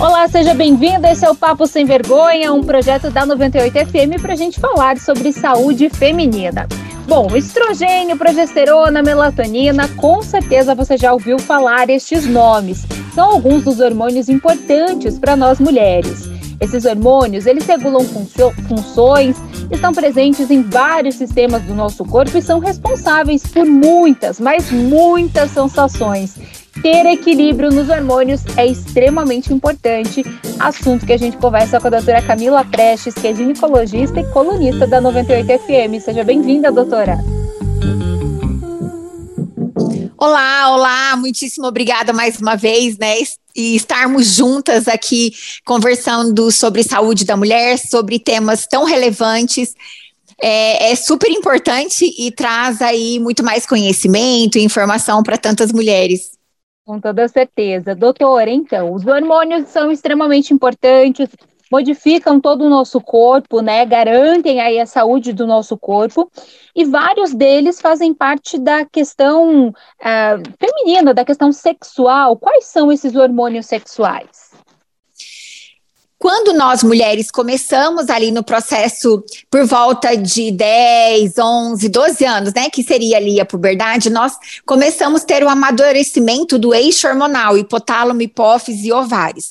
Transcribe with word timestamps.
Olá, 0.00 0.26
seja 0.28 0.54
bem-vindo. 0.54 1.06
Esse 1.06 1.26
é 1.26 1.30
o 1.30 1.34
Papo 1.34 1.66
Sem 1.66 1.84
Vergonha, 1.84 2.54
um 2.54 2.64
projeto 2.64 3.10
da 3.10 3.26
98 3.26 3.86
FM 3.86 4.18
para 4.18 4.32
a 4.32 4.36
gente 4.36 4.58
falar 4.58 4.96
sobre 4.96 5.30
saúde 5.30 5.90
feminina. 5.90 6.66
Bom, 7.06 7.36
estrogênio, 7.36 8.16
progesterona, 8.16 9.02
melatonina, 9.02 9.86
com 9.88 10.22
certeza 10.22 10.74
você 10.74 10.96
já 10.96 11.12
ouviu 11.12 11.38
falar 11.38 11.90
estes 11.90 12.24
nomes. 12.24 12.86
São 13.14 13.32
alguns 13.32 13.64
dos 13.64 13.78
hormônios 13.78 14.30
importantes 14.30 15.18
para 15.18 15.36
nós 15.36 15.60
mulheres. 15.60 16.30
Esses 16.58 16.86
hormônios, 16.86 17.44
eles 17.44 17.66
regulam 17.66 18.02
funções, 18.66 19.36
estão 19.70 19.92
presentes 19.92 20.50
em 20.50 20.62
vários 20.62 21.16
sistemas 21.16 21.60
do 21.64 21.74
nosso 21.74 22.06
corpo 22.06 22.38
e 22.38 22.42
são 22.42 22.58
responsáveis 22.58 23.42
por 23.42 23.66
muitas, 23.66 24.40
mas 24.40 24.70
muitas 24.70 25.50
sensações 25.50 26.59
ter 26.82 27.06
equilíbrio 27.06 27.70
nos 27.70 27.88
hormônios 27.88 28.40
é 28.56 28.66
extremamente 28.66 29.52
importante. 29.52 30.24
Assunto 30.58 31.04
que 31.04 31.12
a 31.12 31.16
gente 31.16 31.36
conversa 31.36 31.80
com 31.80 31.88
a 31.88 31.90
doutora 31.90 32.22
Camila 32.22 32.64
Prestes, 32.64 33.14
que 33.14 33.26
é 33.26 33.34
ginecologista 33.34 34.20
e 34.20 34.24
colunista 34.32 34.86
da 34.86 35.00
98 35.00 35.46
FM. 35.46 36.02
Seja 36.04 36.24
bem-vinda, 36.24 36.70
doutora. 36.70 37.18
Olá, 40.16 40.74
olá, 40.74 41.16
muitíssimo 41.16 41.66
obrigada 41.66 42.12
mais 42.12 42.38
uma 42.38 42.54
vez, 42.54 42.98
né? 42.98 43.16
E 43.56 43.74
estarmos 43.74 44.34
juntas 44.34 44.86
aqui 44.86 45.32
conversando 45.64 46.50
sobre 46.50 46.82
saúde 46.82 47.24
da 47.24 47.36
mulher, 47.36 47.78
sobre 47.78 48.18
temas 48.18 48.66
tão 48.66 48.84
relevantes 48.84 49.74
é, 50.40 50.90
é, 50.90 50.96
super 50.96 51.30
importante 51.30 52.04
e 52.18 52.30
traz 52.32 52.80
aí 52.80 53.18
muito 53.18 53.44
mais 53.44 53.66
conhecimento 53.66 54.58
e 54.58 54.64
informação 54.64 55.22
para 55.22 55.36
tantas 55.36 55.72
mulheres. 55.72 56.39
Com 56.84 57.00
toda 57.00 57.28
certeza. 57.28 57.94
Doutora, 57.94 58.50
então, 58.50 58.92
os 58.92 59.06
hormônios 59.06 59.68
são 59.68 59.90
extremamente 59.92 60.52
importantes, 60.52 61.28
modificam 61.70 62.40
todo 62.40 62.64
o 62.64 62.68
nosso 62.68 63.00
corpo, 63.00 63.60
né? 63.60 63.86
Garantem 63.86 64.60
aí 64.60 64.80
a 64.80 64.86
saúde 64.86 65.32
do 65.32 65.46
nosso 65.46 65.78
corpo. 65.78 66.30
E 66.74 66.84
vários 66.84 67.32
deles 67.32 67.80
fazem 67.80 68.12
parte 68.12 68.58
da 68.58 68.84
questão 68.84 69.68
uh, 69.68 70.54
feminina, 70.58 71.14
da 71.14 71.24
questão 71.24 71.52
sexual. 71.52 72.36
Quais 72.36 72.64
são 72.66 72.90
esses 72.90 73.14
hormônios 73.14 73.66
sexuais? 73.66 74.49
Quando 76.22 76.52
nós 76.52 76.82
mulheres 76.82 77.30
começamos 77.30 78.10
ali 78.10 78.30
no 78.30 78.44
processo 78.44 79.24
por 79.50 79.64
volta 79.64 80.14
de 80.14 80.50
10, 80.50 81.38
11, 81.38 81.88
12 81.88 82.24
anos, 82.26 82.52
né, 82.52 82.68
que 82.68 82.82
seria 82.82 83.16
ali 83.16 83.40
a 83.40 83.46
puberdade, 83.46 84.10
nós 84.10 84.34
começamos 84.66 85.22
a 85.22 85.24
ter 85.24 85.42
o 85.42 85.48
amadurecimento 85.48 86.58
do 86.58 86.74
eixo 86.74 87.08
hormonal, 87.08 87.56
hipotálamo, 87.56 88.20
hipófise 88.20 88.88
e 88.88 88.92
ovários. 88.92 89.50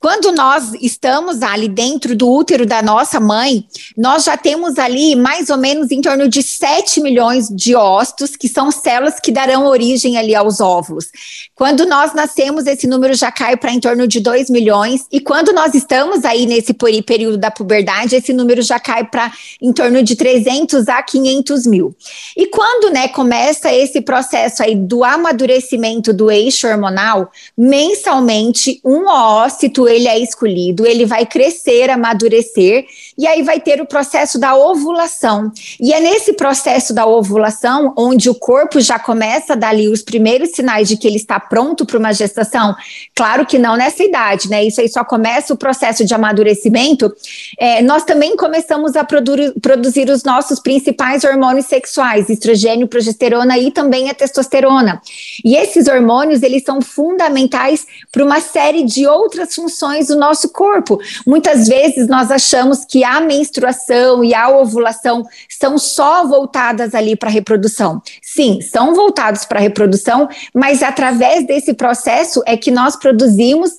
Quando 0.00 0.32
nós 0.32 0.72
estamos 0.80 1.42
ali 1.42 1.68
dentro 1.68 2.16
do 2.16 2.32
útero 2.32 2.64
da 2.64 2.80
nossa 2.80 3.20
mãe, 3.20 3.66
nós 3.94 4.24
já 4.24 4.38
temos 4.38 4.78
ali 4.78 5.14
mais 5.14 5.50
ou 5.50 5.58
menos 5.58 5.90
em 5.90 6.00
torno 6.00 6.30
de 6.30 6.42
7 6.42 6.98
milhões 7.02 7.46
de 7.50 7.74
ócitos, 7.74 8.36
que 8.36 8.48
são 8.48 8.70
células 8.70 9.20
que 9.20 9.30
darão 9.30 9.66
origem 9.66 10.16
ali 10.16 10.34
aos 10.34 10.62
óvulos. 10.62 11.08
Quando 11.54 11.84
nós 11.84 12.14
nascemos, 12.14 12.64
esse 12.64 12.86
número 12.86 13.12
já 13.12 13.30
cai 13.30 13.54
para 13.54 13.70
em 13.70 13.80
torno 13.80 14.08
de 14.08 14.18
2 14.18 14.48
milhões, 14.48 15.04
e 15.12 15.20
quando 15.20 15.52
nós 15.52 15.74
estamos 15.74 16.05
estamos 16.06 16.24
aí 16.24 16.46
nesse 16.46 16.72
período 16.72 17.36
da 17.36 17.50
puberdade, 17.50 18.14
esse 18.14 18.32
número 18.32 18.62
já 18.62 18.78
cai 18.78 19.04
para 19.04 19.32
em 19.60 19.72
torno 19.72 20.02
de 20.02 20.14
300 20.14 20.88
a 20.88 21.02
500 21.02 21.66
mil. 21.66 21.94
E 22.36 22.46
quando, 22.46 22.92
né, 22.92 23.08
começa 23.08 23.72
esse 23.74 24.00
processo 24.00 24.62
aí 24.62 24.76
do 24.76 25.02
amadurecimento 25.02 26.12
do 26.12 26.30
eixo 26.30 26.68
hormonal, 26.68 27.30
mensalmente 27.58 28.80
um 28.84 29.06
ócito 29.08 29.88
ele 29.88 30.06
é 30.06 30.18
escolhido, 30.18 30.86
ele 30.86 31.04
vai 31.04 31.26
crescer, 31.26 31.90
amadurecer, 31.90 32.86
e 33.16 33.26
aí 33.26 33.42
vai 33.42 33.60
ter 33.60 33.80
o 33.80 33.86
processo 33.86 34.38
da 34.38 34.56
ovulação. 34.56 35.50
E 35.80 35.92
é 35.92 36.00
nesse 36.00 36.32
processo 36.32 36.92
da 36.92 37.06
ovulação 37.06 37.92
onde 37.96 38.28
o 38.28 38.34
corpo 38.34 38.80
já 38.80 38.98
começa 38.98 39.52
a 39.52 39.56
dar 39.56 39.74
os 39.74 40.02
primeiros 40.02 40.50
sinais 40.50 40.88
de 40.88 40.96
que 40.96 41.06
ele 41.06 41.16
está 41.16 41.38
pronto 41.38 41.84
para 41.84 41.98
uma 41.98 42.12
gestação. 42.12 42.74
Claro 43.14 43.44
que 43.44 43.58
não 43.58 43.76
nessa 43.76 44.02
idade, 44.02 44.48
né? 44.48 44.64
Isso 44.64 44.80
aí 44.80 44.88
só 44.88 45.04
começa 45.04 45.52
o 45.52 45.56
processo 45.56 45.76
processo 45.76 46.04
de 46.04 46.14
amadurecimento, 46.14 47.12
é, 47.58 47.82
nós 47.82 48.04
também 48.04 48.36
começamos 48.36 48.96
a 48.96 49.04
produ 49.04 49.36
produzir 49.60 50.08
os 50.08 50.24
nossos 50.24 50.58
principais 50.58 51.22
hormônios 51.24 51.66
sexuais, 51.66 52.30
estrogênio, 52.30 52.88
progesterona 52.88 53.58
e 53.58 53.70
também 53.70 54.08
a 54.08 54.14
testosterona. 54.14 55.00
E 55.44 55.54
esses 55.56 55.86
hormônios, 55.86 56.42
eles 56.42 56.62
são 56.64 56.80
fundamentais 56.80 57.86
para 58.10 58.24
uma 58.24 58.40
série 58.40 58.82
de 58.84 59.06
outras 59.06 59.54
funções 59.54 60.08
do 60.08 60.16
nosso 60.16 60.48
corpo. 60.48 60.98
Muitas 61.26 61.68
vezes 61.68 62.08
nós 62.08 62.30
achamos 62.30 62.84
que 62.84 63.04
a 63.06 63.20
menstruação 63.20 64.22
e 64.22 64.34
a 64.34 64.48
ovulação 64.48 65.24
são 65.48 65.78
só 65.78 66.26
voltadas 66.26 66.94
ali 66.94 67.16
para 67.16 67.28
a 67.28 67.32
reprodução. 67.32 68.02
Sim, 68.20 68.60
são 68.60 68.94
voltados 68.94 69.44
para 69.44 69.58
a 69.58 69.62
reprodução, 69.62 70.28
mas 70.54 70.82
através 70.82 71.46
desse 71.46 71.72
processo 71.72 72.42
é 72.46 72.56
que 72.56 72.70
nós 72.70 72.96
produzimos 72.96 73.70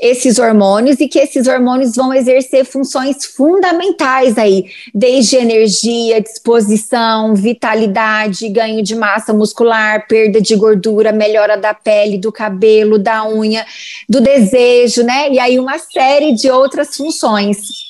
esses 0.00 0.38
hormônios 0.38 1.00
e 1.00 1.08
que 1.08 1.18
esses 1.18 1.46
hormônios 1.46 1.94
vão 1.94 2.12
exercer 2.12 2.64
funções 2.64 3.24
fundamentais 3.24 4.38
aí, 4.38 4.66
desde 4.94 5.36
energia, 5.36 6.20
disposição, 6.20 7.34
vitalidade, 7.34 8.48
ganho 8.48 8.82
de 8.82 8.94
massa 8.94 9.32
muscular, 9.32 10.06
perda 10.06 10.40
de 10.40 10.54
gordura, 10.56 11.12
melhora 11.12 11.56
da 11.56 11.74
pele, 11.74 12.18
do 12.18 12.30
cabelo, 12.30 12.98
da 12.98 13.26
unha, 13.26 13.64
do 14.08 14.20
desejo, 14.20 15.02
né? 15.02 15.30
E 15.30 15.38
aí 15.38 15.58
uma 15.58 15.78
série 15.78 16.32
de 16.32 16.50
outras 16.50 16.96
funções. 16.96 17.87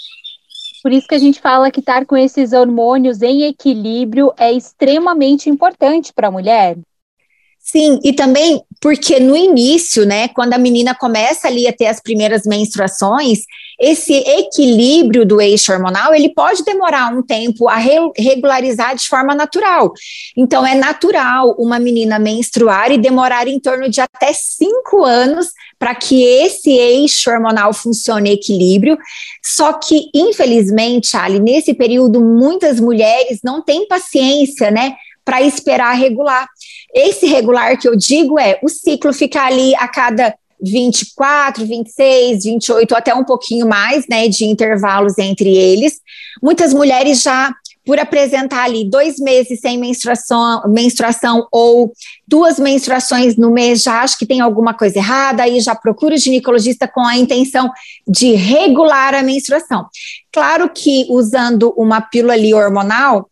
Por 0.89 0.95
isso 0.95 1.07
que 1.07 1.15
a 1.15 1.19
gente 1.19 1.39
fala 1.39 1.71
que 1.71 1.81
estar 1.81 2.07
com 2.07 2.17
esses 2.17 2.55
hormônios 2.55 3.21
em 3.21 3.43
equilíbrio 3.43 4.33
é 4.39 4.51
extremamente 4.51 5.51
importante 5.51 6.15
para 6.15 6.29
a 6.29 6.31
mulher. 6.31 6.79
Sim, 7.59 8.01
e 8.03 8.15
também 8.15 8.63
porque 8.81 9.19
no 9.19 9.37
início, 9.37 10.07
né, 10.07 10.29
quando 10.29 10.55
a 10.55 10.59
menina 10.59 10.95
começa 10.95 11.49
ali 11.49 11.67
a 11.67 11.73
ter 11.73 11.87
as 11.87 12.01
primeiras 12.01 12.43
menstruações, 12.45 13.41
esse 13.81 14.13
equilíbrio 14.13 15.25
do 15.25 15.41
eixo 15.41 15.73
hormonal, 15.73 16.15
ele 16.15 16.33
pode 16.35 16.65
demorar 16.65 17.13
um 17.13 17.23
tempo 17.23 17.69
a 17.69 17.77
re 17.77 17.97
regularizar 18.17 18.97
de 18.97 19.07
forma 19.07 19.35
natural. 19.35 19.93
Então, 20.37 20.67
é 20.67 20.75
natural 20.75 21.55
uma 21.59 21.79
menina 21.79 22.19
menstruar 22.19 22.91
e 22.91 22.99
demorar 22.99 23.47
em 23.47 23.61
torno 23.61 23.89
de 23.89 24.01
até 24.01 24.33
cinco 24.33 25.05
anos 25.05 25.49
para 25.79 25.95
que 25.95 26.25
esse 26.25 26.71
eixo 26.71 27.31
hormonal 27.31 27.73
funcione 27.73 28.31
em 28.31 28.35
equilíbrio. 28.35 28.99
Só 29.45 29.73
que, 29.73 30.11
infelizmente, 30.15 31.17
Ali, 31.17 31.41
nesse 31.41 31.75
período, 31.75 32.21
muitas 32.21 32.81
mulheres 32.81 33.41
não 33.43 33.63
têm 33.63 33.87
paciência, 33.87 34.71
né, 34.71 34.95
para 35.25 35.43
esperar 35.43 35.93
regular. 35.93 36.49
Esse 36.95 37.27
regular 37.27 37.79
que 37.79 37.89
eu 37.89 37.97
digo 37.97 38.39
é 38.39 38.59
o 38.63 38.69
ciclo 38.69 39.13
ficar 39.13 39.47
ali 39.47 39.75
a 39.77 39.87
cada 39.89 40.35
24, 40.61 41.65
26, 41.65 42.45
28, 42.45 42.95
até 42.97 43.15
um 43.15 43.25
pouquinho 43.25 43.69
mais, 43.69 44.07
né, 44.09 44.29
de 44.29 44.45
intervalos 44.45 45.17
entre 45.19 45.55
eles. 45.55 46.01
Muitas 46.43 46.75
mulheres 46.75 47.23
já 47.23 47.55
por 47.89 47.99
apresentar 47.99 48.65
ali 48.65 48.85
dois 48.85 49.19
meses 49.19 49.61
sem 49.61 49.79
menstruação, 49.79 50.63
menstruação 50.67 51.49
ou 51.51 51.91
duas 52.27 52.59
menstruações 52.59 53.35
no 53.35 53.51
mês, 53.51 53.83
já 53.83 54.03
acho 54.03 54.19
que 54.19 54.27
tem 54.27 54.43
alguma 54.43 54.75
coisa 54.75 54.99
errada, 54.99 55.43
aí 55.43 55.59
já 55.59 55.75
procura 55.75 56.15
o 56.15 56.19
ginecologista 56.19 56.87
com 56.87 57.01
a 57.01 57.17
intenção 57.17 57.71
de 58.07 58.35
regular 58.35 59.15
a 59.15 59.23
menstruação. 59.23 59.87
Claro 60.31 60.69
que 60.69 61.07
usando 61.09 61.73
uma 61.79 62.03
pílula 62.03 62.35
ali 62.35 62.53
hormonal, 62.53 63.27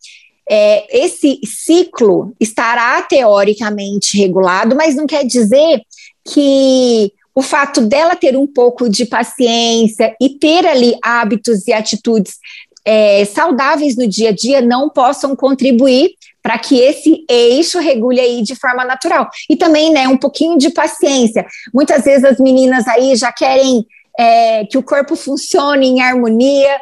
é, 0.49 1.05
esse 1.05 1.39
ciclo 1.45 2.33
estará 2.39 3.01
teoricamente 3.01 4.17
regulado, 4.17 4.75
mas 4.75 4.95
não 4.95 5.05
quer 5.05 5.25
dizer 5.25 5.81
que 6.23 7.11
o 7.35 7.41
fato 7.41 7.81
dela 7.81 8.15
ter 8.15 8.35
um 8.35 8.47
pouco 8.47 8.89
de 8.89 9.05
paciência 9.05 10.15
e 10.19 10.29
ter 10.29 10.65
ali 10.65 10.97
hábitos 11.03 11.67
e 11.67 11.73
atitudes 11.73 12.35
é, 12.83 13.25
saudáveis 13.25 13.95
no 13.97 14.07
dia 14.07 14.29
a 14.29 14.31
dia 14.31 14.61
não 14.61 14.89
possam 14.89 15.35
contribuir 15.35 16.11
para 16.41 16.57
que 16.57 16.79
esse 16.79 17.25
eixo 17.29 17.79
regule 17.79 18.19
aí 18.19 18.41
de 18.41 18.55
forma 18.55 18.85
natural. 18.85 19.29
E 19.49 19.57
também, 19.57 19.91
né, 19.91 20.07
um 20.07 20.15
pouquinho 20.15 20.57
de 20.57 20.69
paciência. 20.69 21.45
Muitas 21.73 22.05
vezes 22.05 22.23
as 22.23 22.39
meninas 22.39 22.87
aí 22.87 23.15
já 23.17 23.31
querem 23.33 23.85
é, 24.17 24.65
que 24.65 24.77
o 24.77 24.83
corpo 24.83 25.15
funcione 25.17 25.87
em 25.87 26.01
harmonia, 26.01 26.79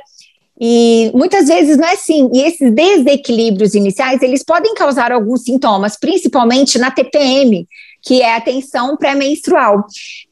e 0.60 1.12
muitas 1.13 1.48
vezes 1.48 1.78
não 1.78 1.88
é 1.88 1.94
assim. 1.94 2.30
E 2.34 2.42
esses 2.42 2.74
desequilíbrios 2.74 3.74
iniciais, 3.74 4.22
eles 4.22 4.44
podem 4.44 4.74
causar 4.74 5.12
alguns 5.12 5.44
sintomas, 5.44 5.98
principalmente 6.00 6.78
na 6.78 6.92
TPM, 6.92 7.68
que 8.02 8.22
é 8.22 8.36
a 8.36 8.42
tensão 8.42 8.96
pré-menstrual. 8.96 9.84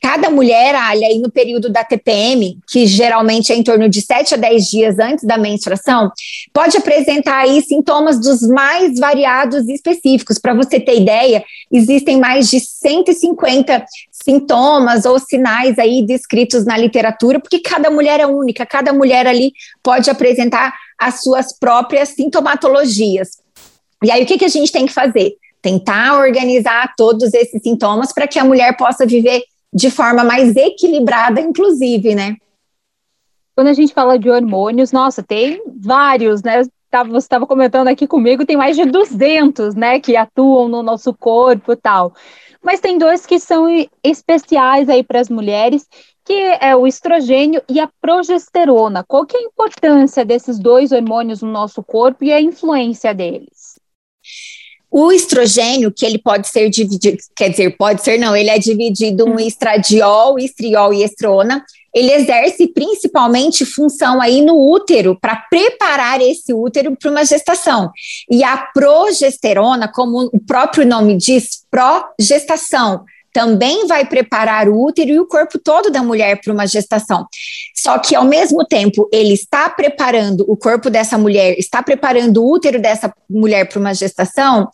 Cada 0.02 0.30
mulher, 0.30 0.76
olha, 0.76 1.08
aí 1.08 1.20
no 1.20 1.32
período 1.32 1.70
da 1.70 1.84
TPM, 1.84 2.60
que 2.70 2.86
geralmente 2.86 3.52
é 3.52 3.56
em 3.56 3.64
torno 3.64 3.90
de 3.90 4.00
7 4.00 4.36
a 4.36 4.38
10 4.38 4.66
dias 4.68 5.00
antes 5.00 5.26
da 5.26 5.38
menstruação, 5.38 6.12
pode 6.54 6.78
apresentar 6.78 7.40
aí 7.40 7.62
sintomas 7.62 8.20
dos 8.20 8.42
mais 8.48 9.00
variados 9.00 9.68
e 9.68 9.74
específicos. 9.74 10.38
Para 10.38 10.54
você 10.54 10.80
ter 10.80 11.02
ideia, 11.02 11.44
existem 11.72 12.18
mais 12.18 12.50
de 12.50 12.60
150 12.60 13.84
sintomas 14.24 15.06
ou 15.06 15.20
sinais 15.20 15.78
aí 15.78 16.02
descritos 16.02 16.66
na 16.66 16.78
literatura, 16.78 17.40
porque 17.40 17.60
cada 17.60 17.90
mulher 17.90 18.20
é 18.20 18.26
única, 18.26 18.66
cada 18.66 18.94
mulher 18.94 19.28
ali 19.28 19.52
pode 19.82 20.10
apresentar 20.10 20.74
as 20.98 21.22
suas 21.22 21.58
próprias 21.58 22.10
sintomatologias. 22.10 23.42
E 24.04 24.10
aí, 24.10 24.24
o 24.24 24.26
que, 24.26 24.38
que 24.38 24.46
a 24.46 24.50
gente 24.50 24.72
tem 24.72 24.86
que 24.86 24.94
fazer? 24.94 25.34
Tentar 25.62 26.20
organizar 26.20 26.94
todos 26.98 27.34
esses 27.34 27.62
sintomas 27.62 28.14
para 28.14 28.28
que 28.28 28.40
a 28.40 28.46
mulher 28.46 28.76
possa 28.78 29.06
viver 29.06 29.44
de 29.74 29.90
forma 29.90 30.24
mais 30.24 30.56
equilibrada, 30.56 31.42
inclusive, 31.42 32.16
né? 32.16 32.36
Quando 33.56 33.68
a 33.68 33.74
gente 33.74 33.94
fala 33.94 34.18
de 34.18 34.30
hormônios, 34.30 34.92
nossa, 34.92 35.22
tem 35.22 35.62
vários, 35.80 36.42
né? 36.42 36.64
Você 36.64 37.18
estava 37.18 37.48
comentando 37.48 37.88
aqui 37.88 38.06
comigo, 38.06 38.46
tem 38.46 38.56
mais 38.56 38.76
de 38.76 38.86
200, 38.86 39.74
né, 39.74 40.00
que 40.00 40.16
atuam 40.16 40.68
no 40.68 40.84
nosso 40.84 41.12
corpo 41.12 41.74
e 41.74 41.76
tal. 41.76 42.14
Mas 42.64 42.80
tem 42.80 42.98
dois 42.98 43.26
que 43.26 43.40
são 43.40 43.68
especiais 44.04 44.88
aí 44.88 45.04
para 45.04 45.20
as 45.20 45.30
mulheres, 45.30 45.86
que 46.26 46.34
é 46.34 46.76
o 46.76 46.88
estrogênio 46.88 47.62
e 47.70 47.80
a 47.80 47.90
progesterona. 48.02 49.04
Qual 49.04 49.26
que 49.26 49.36
é 49.36 49.40
a 49.42 49.44
importância 49.44 50.24
desses 50.24 50.58
dois 50.58 50.92
hormônios 50.92 51.42
no 51.42 51.52
nosso 51.52 51.84
corpo 51.84 52.24
e 52.24 52.32
a 52.32 52.40
influência 52.40 53.14
deles? 53.14 53.78
O 54.90 55.12
estrogênio, 55.12 55.92
que 55.92 56.06
ele 56.06 56.20
pode 56.20 56.48
ser 56.48 56.70
dividido, 56.70 57.18
quer 57.36 57.50
dizer, 57.50 57.76
pode 57.76 58.04
ser 58.04 58.18
não, 58.18 58.36
ele 58.36 58.50
é 58.50 58.60
dividido 58.60 59.28
em 59.40 59.48
estradiol, 59.48 60.40
estriol 60.40 60.94
e 60.94 61.04
estrona. 61.04 61.66
Ele 61.94 62.12
exerce 62.12 62.68
principalmente 62.68 63.66
função 63.66 64.22
aí 64.22 64.42
no 64.42 64.58
útero, 64.58 65.18
para 65.20 65.36
preparar 65.50 66.22
esse 66.22 66.54
útero 66.54 66.96
para 66.96 67.12
uma 67.12 67.24
gestação. 67.24 67.92
E 68.30 68.44
a 68.44 68.58
progesterona, 68.58 69.88
como 69.88 70.30
o 70.34 70.40
próprio 70.40 70.86
nome 70.86 71.16
diz, 71.16 71.64
progestação, 71.70 73.06
também 73.34 73.88
vai 73.88 74.06
preparar 74.06 74.70
o 74.70 74.80
útero 74.80 75.10
e 75.10 75.20
o 75.20 75.26
corpo 75.26 75.58
todo 75.58 75.90
da 75.90 76.04
mulher 76.04 76.40
para 76.40 76.54
uma 76.54 76.68
gestação. 76.68 77.26
Só 77.76 77.98
que, 77.98 78.16
ao 78.16 78.24
mesmo 78.24 78.64
tempo, 78.64 79.10
ele 79.12 79.34
está 79.34 79.68
preparando 79.70 80.46
o 80.48 80.56
corpo 80.56 80.90
dessa 80.90 81.18
mulher, 81.18 81.58
está 81.58 81.82
preparando 81.82 82.38
o 82.38 82.50
útero 82.50 82.80
dessa 82.80 83.12
mulher 83.28 83.68
para 83.68 83.80
uma 83.80 83.94
gestação, 83.94 84.70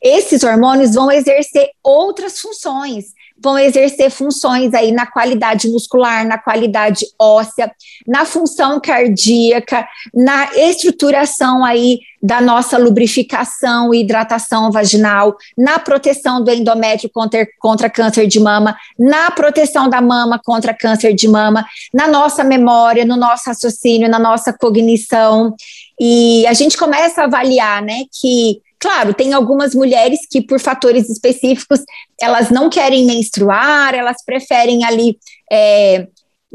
esses 0.00 0.44
hormônios 0.44 0.94
vão 0.94 1.10
exercer 1.10 1.70
outras 1.82 2.38
funções 2.38 3.06
vão 3.42 3.58
exercer 3.58 4.10
funções 4.10 4.72
aí 4.74 4.92
na 4.92 5.06
qualidade 5.06 5.68
muscular, 5.68 6.26
na 6.26 6.38
qualidade 6.38 7.04
óssea, 7.18 7.70
na 8.06 8.24
função 8.24 8.80
cardíaca, 8.80 9.86
na 10.14 10.54
estruturação 10.54 11.64
aí 11.64 11.98
da 12.22 12.40
nossa 12.40 12.78
lubrificação 12.78 13.92
e 13.92 14.00
hidratação 14.00 14.72
vaginal, 14.72 15.36
na 15.58 15.78
proteção 15.78 16.42
do 16.42 16.50
endométrio 16.50 17.10
contra, 17.12 17.46
contra 17.58 17.90
câncer 17.90 18.26
de 18.26 18.40
mama, 18.40 18.74
na 18.98 19.30
proteção 19.30 19.90
da 19.90 20.00
mama 20.00 20.40
contra 20.42 20.72
câncer 20.72 21.12
de 21.12 21.28
mama, 21.28 21.66
na 21.92 22.08
nossa 22.08 22.42
memória, 22.42 23.04
no 23.04 23.16
nosso 23.16 23.50
raciocínio, 23.50 24.08
na 24.08 24.18
nossa 24.18 24.54
cognição. 24.54 25.54
E 26.00 26.46
a 26.46 26.54
gente 26.54 26.78
começa 26.78 27.20
a 27.20 27.24
avaliar, 27.24 27.82
né, 27.82 28.04
que 28.20 28.62
Claro, 28.84 29.14
tem 29.14 29.32
algumas 29.32 29.74
mulheres 29.74 30.26
que, 30.30 30.42
por 30.42 30.60
fatores 30.60 31.08
específicos, 31.08 31.80
elas 32.20 32.50
não 32.50 32.68
querem 32.68 33.06
menstruar, 33.06 33.94
elas 33.94 34.22
preferem 34.22 34.84
ali, 34.84 35.16
é, 35.50 36.06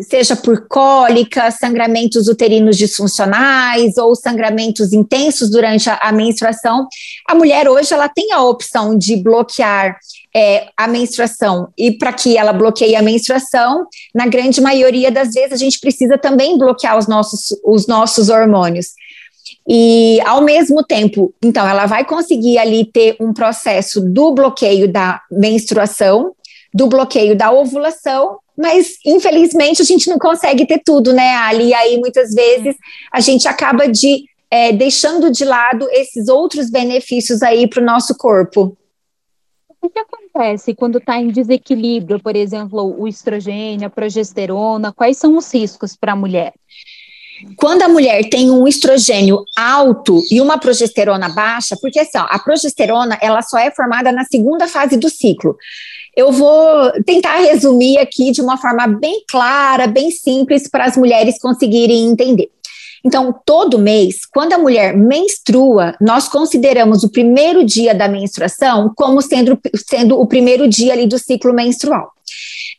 seja 0.01 0.35
por 0.35 0.67
cólica, 0.67 1.49
sangramentos 1.49 2.27
uterinos 2.27 2.77
disfuncionais 2.77 3.97
ou 3.97 4.15
sangramentos 4.15 4.93
intensos 4.93 5.49
durante 5.49 5.89
a, 5.89 5.95
a 5.95 6.11
menstruação. 6.11 6.87
A 7.27 7.33
mulher 7.33 7.67
hoje 7.67 7.95
ela 7.95 8.07
tem 8.07 8.31
a 8.31 8.43
opção 8.43 8.95
de 8.95 9.15
bloquear 9.15 9.97
é, 10.31 10.67
a 10.77 10.87
menstruação. 10.87 11.69
E 11.75 11.93
para 11.97 12.13
que 12.13 12.37
ela 12.37 12.53
bloqueie 12.53 12.95
a 12.95 13.01
menstruação, 13.01 13.87
na 14.13 14.27
grande 14.27 14.61
maioria 14.61 15.09
das 15.09 15.33
vezes 15.33 15.53
a 15.53 15.57
gente 15.57 15.79
precisa 15.79 16.15
também 16.15 16.59
bloquear 16.59 16.95
os 16.95 17.07
nossos, 17.07 17.57
os 17.65 17.87
nossos 17.87 18.29
hormônios. 18.29 18.89
E, 19.71 20.19
ao 20.21 20.41
mesmo 20.41 20.83
tempo, 20.83 21.31
então, 21.43 21.67
ela 21.67 21.85
vai 21.85 22.03
conseguir 22.03 22.57
ali 22.57 22.85
ter 22.85 23.15
um 23.19 23.31
processo 23.31 24.01
do 24.01 24.31
bloqueio 24.31 24.91
da 24.91 25.21
menstruação, 25.31 26.33
do 26.73 26.87
bloqueio 26.87 27.37
da 27.37 27.51
ovulação, 27.51 28.39
mas 28.57 28.97
infelizmente 29.05 29.81
a 29.81 29.85
gente 29.85 30.09
não 30.09 30.17
consegue 30.17 30.65
ter 30.65 30.81
tudo, 30.83 31.13
né, 31.13 31.35
Ali? 31.35 31.67
E 31.67 31.73
aí, 31.75 31.97
muitas 31.99 32.33
vezes, 32.33 32.75
a 33.11 33.19
gente 33.19 33.47
acaba 33.47 33.87
de 33.87 34.25
é, 34.49 34.71
deixando 34.71 35.31
de 35.31 35.45
lado 35.45 35.87
esses 35.91 36.27
outros 36.27 36.71
benefícios 36.71 37.43
aí 37.43 37.67
para 37.67 37.81
o 37.81 37.85
nosso 37.85 38.17
corpo. 38.17 38.75
O 39.79 39.87
que 39.87 39.99
acontece 39.99 40.73
quando 40.73 40.97
está 40.97 41.17
em 41.19 41.29
desequilíbrio, 41.29 42.19
por 42.19 42.35
exemplo, 42.35 42.99
o 42.99 43.07
estrogênio, 43.07 43.87
a 43.87 43.89
progesterona? 43.89 44.91
Quais 44.91 45.17
são 45.17 45.37
os 45.37 45.53
riscos 45.53 45.95
para 45.95 46.13
a 46.13 46.15
mulher? 46.15 46.53
Quando 47.55 47.83
a 47.83 47.87
mulher 47.87 48.29
tem 48.29 48.49
um 48.51 48.67
estrogênio 48.67 49.43
alto 49.55 50.21
e 50.29 50.41
uma 50.41 50.57
progesterona 50.57 51.29
baixa, 51.29 51.77
porque 51.81 51.99
assim, 51.99 52.17
ó, 52.17 52.25
a 52.29 52.39
progesterona 52.39 53.17
ela 53.21 53.41
só 53.41 53.57
é 53.57 53.71
formada 53.71 54.11
na 54.11 54.25
segunda 54.25 54.67
fase 54.67 54.97
do 54.97 55.09
ciclo. 55.09 55.55
Eu 56.15 56.31
vou 56.31 56.91
tentar 57.03 57.37
resumir 57.37 57.97
aqui 57.97 58.31
de 58.31 58.41
uma 58.41 58.57
forma 58.57 58.87
bem 58.87 59.23
clara, 59.29 59.87
bem 59.87 60.11
simples 60.11 60.67
para 60.67 60.85
as 60.85 60.97
mulheres 60.97 61.39
conseguirem 61.39 62.07
entender. 62.07 62.49
Então, 63.05 63.33
todo 63.45 63.79
mês, 63.79 64.25
quando 64.25 64.53
a 64.53 64.57
mulher 64.57 64.95
menstrua, 64.95 65.95
nós 66.01 66.27
consideramos 66.27 67.03
o 67.03 67.09
primeiro 67.09 67.63
dia 67.65 67.93
da 67.93 68.07
menstruação 68.07 68.91
como 68.95 69.21
sendo, 69.21 69.59
sendo 69.87 70.19
o 70.19 70.27
primeiro 70.27 70.67
dia 70.67 70.93
ali 70.93 71.07
do 71.07 71.17
ciclo 71.17 71.53
menstrual. 71.53 72.11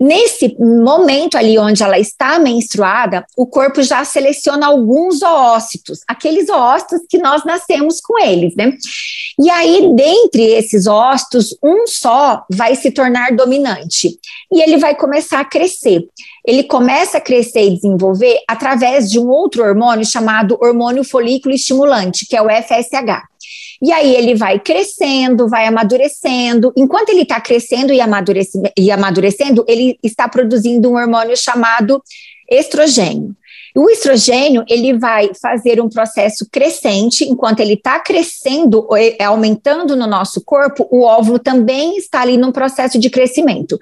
Nesse 0.01 0.57
momento 0.59 1.37
ali 1.37 1.59
onde 1.59 1.83
ela 1.83 1.99
está 1.99 2.39
menstruada, 2.39 3.25
o 3.37 3.47
corpo 3.47 3.83
já 3.83 4.03
seleciona 4.03 4.67
alguns 4.67 5.21
oócitos, 5.21 6.01
aqueles 6.09 6.49
oócitos 6.49 7.01
que 7.07 7.19
nós 7.19 7.45
nascemos 7.45 8.01
com 8.01 8.19
eles, 8.19 8.57
né? 8.57 8.73
E 9.39 9.51
aí, 9.51 9.93
dentre 9.95 10.43
esses 10.43 10.87
oócitos, 10.87 11.55
um 11.63 11.87
só 11.87 12.45
vai 12.51 12.77
se 12.77 12.91
tornar 12.91 13.37
dominante 13.37 14.19
e 14.51 14.63
ele 14.63 14.79
vai 14.79 14.95
começar 14.95 15.41
a 15.41 15.45
crescer. 15.45 16.07
Ele 16.47 16.65
começa 16.65 17.19
a 17.19 17.21
crescer 17.21 17.67
e 17.67 17.75
desenvolver 17.75 18.39
através 18.49 19.11
de 19.11 19.19
um 19.19 19.29
outro 19.29 19.63
hormônio 19.63 20.05
chamado 20.05 20.59
hormônio 20.61 21.05
folículo 21.05 21.55
estimulante, 21.55 22.27
que 22.27 22.37
é 22.37 22.43
o 22.43 22.49
FSH. 22.49 23.31
E 23.83 23.93
aí 23.93 24.15
ele 24.15 24.35
vai 24.35 24.59
crescendo, 24.59 25.49
vai 25.49 25.67
amadurecendo. 25.67 26.73
Enquanto 26.77 27.09
ele 27.09 27.23
está 27.23 27.41
crescendo 27.41 27.93
e, 27.93 28.01
amadurece, 28.01 28.61
e 28.77 28.91
amadurecendo, 28.91 29.65
ele 29.67 29.99
está 30.03 30.29
produzindo 30.29 30.91
um 30.91 30.97
hormônio 30.97 31.37
chamado 31.37 32.03
estrogênio. 32.51 33.35
O 33.77 33.89
estrogênio 33.91 34.65
ele 34.69 34.99
vai 34.99 35.31
fazer 35.41 35.81
um 35.81 35.89
processo 35.89 36.47
crescente, 36.51 37.25
enquanto 37.25 37.61
ele 37.61 37.75
está 37.75 37.99
crescendo, 38.01 38.87
é, 38.97 39.23
aumentando 39.25 39.97
no 39.97 40.07
nosso 40.07 40.43
corpo, 40.45 40.87
o 40.91 41.03
óvulo 41.03 41.39
também 41.39 41.97
está 41.97 42.23
ali 42.23 42.37
num 42.37 42.53
processo 42.53 42.99
de 42.99 43.11
crescimento. 43.11 43.79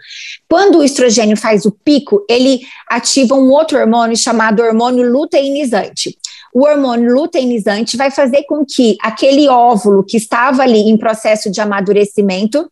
Quando 0.49 0.79
o 0.79 0.83
estrogênio 0.83 1.37
faz 1.37 1.65
o 1.65 1.73
pico, 1.73 2.25
ele 2.29 2.61
ativa 2.89 3.35
um 3.35 3.51
outro 3.51 3.79
hormônio 3.79 4.17
chamado 4.17 4.63
hormônio 4.63 5.11
luteinizante 5.11 6.17
o 6.53 6.65
hormônio 6.65 7.15
luteinizante 7.15 7.97
vai 7.97 8.11
fazer 8.11 8.45
com 8.45 8.65
que 8.65 8.97
aquele 9.01 9.49
óvulo 9.49 10.03
que 10.03 10.17
estava 10.17 10.63
ali 10.63 10.81
em 10.81 10.97
processo 10.97 11.51
de 11.51 11.61
amadurecimento, 11.61 12.71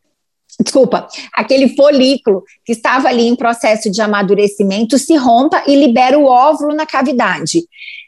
desculpa, 0.60 1.06
aquele 1.34 1.75
folículo 1.76 2.42
que 2.64 2.72
estava 2.72 3.08
ali 3.08 3.26
em 3.26 3.36
processo 3.36 3.90
de 3.90 4.00
amadurecimento 4.00 4.98
se 4.98 5.16
rompa 5.16 5.62
e 5.66 5.76
libera 5.76 6.18
o 6.18 6.26
óvulo 6.26 6.75
na 6.75 6.86
cavidade, 6.86 7.64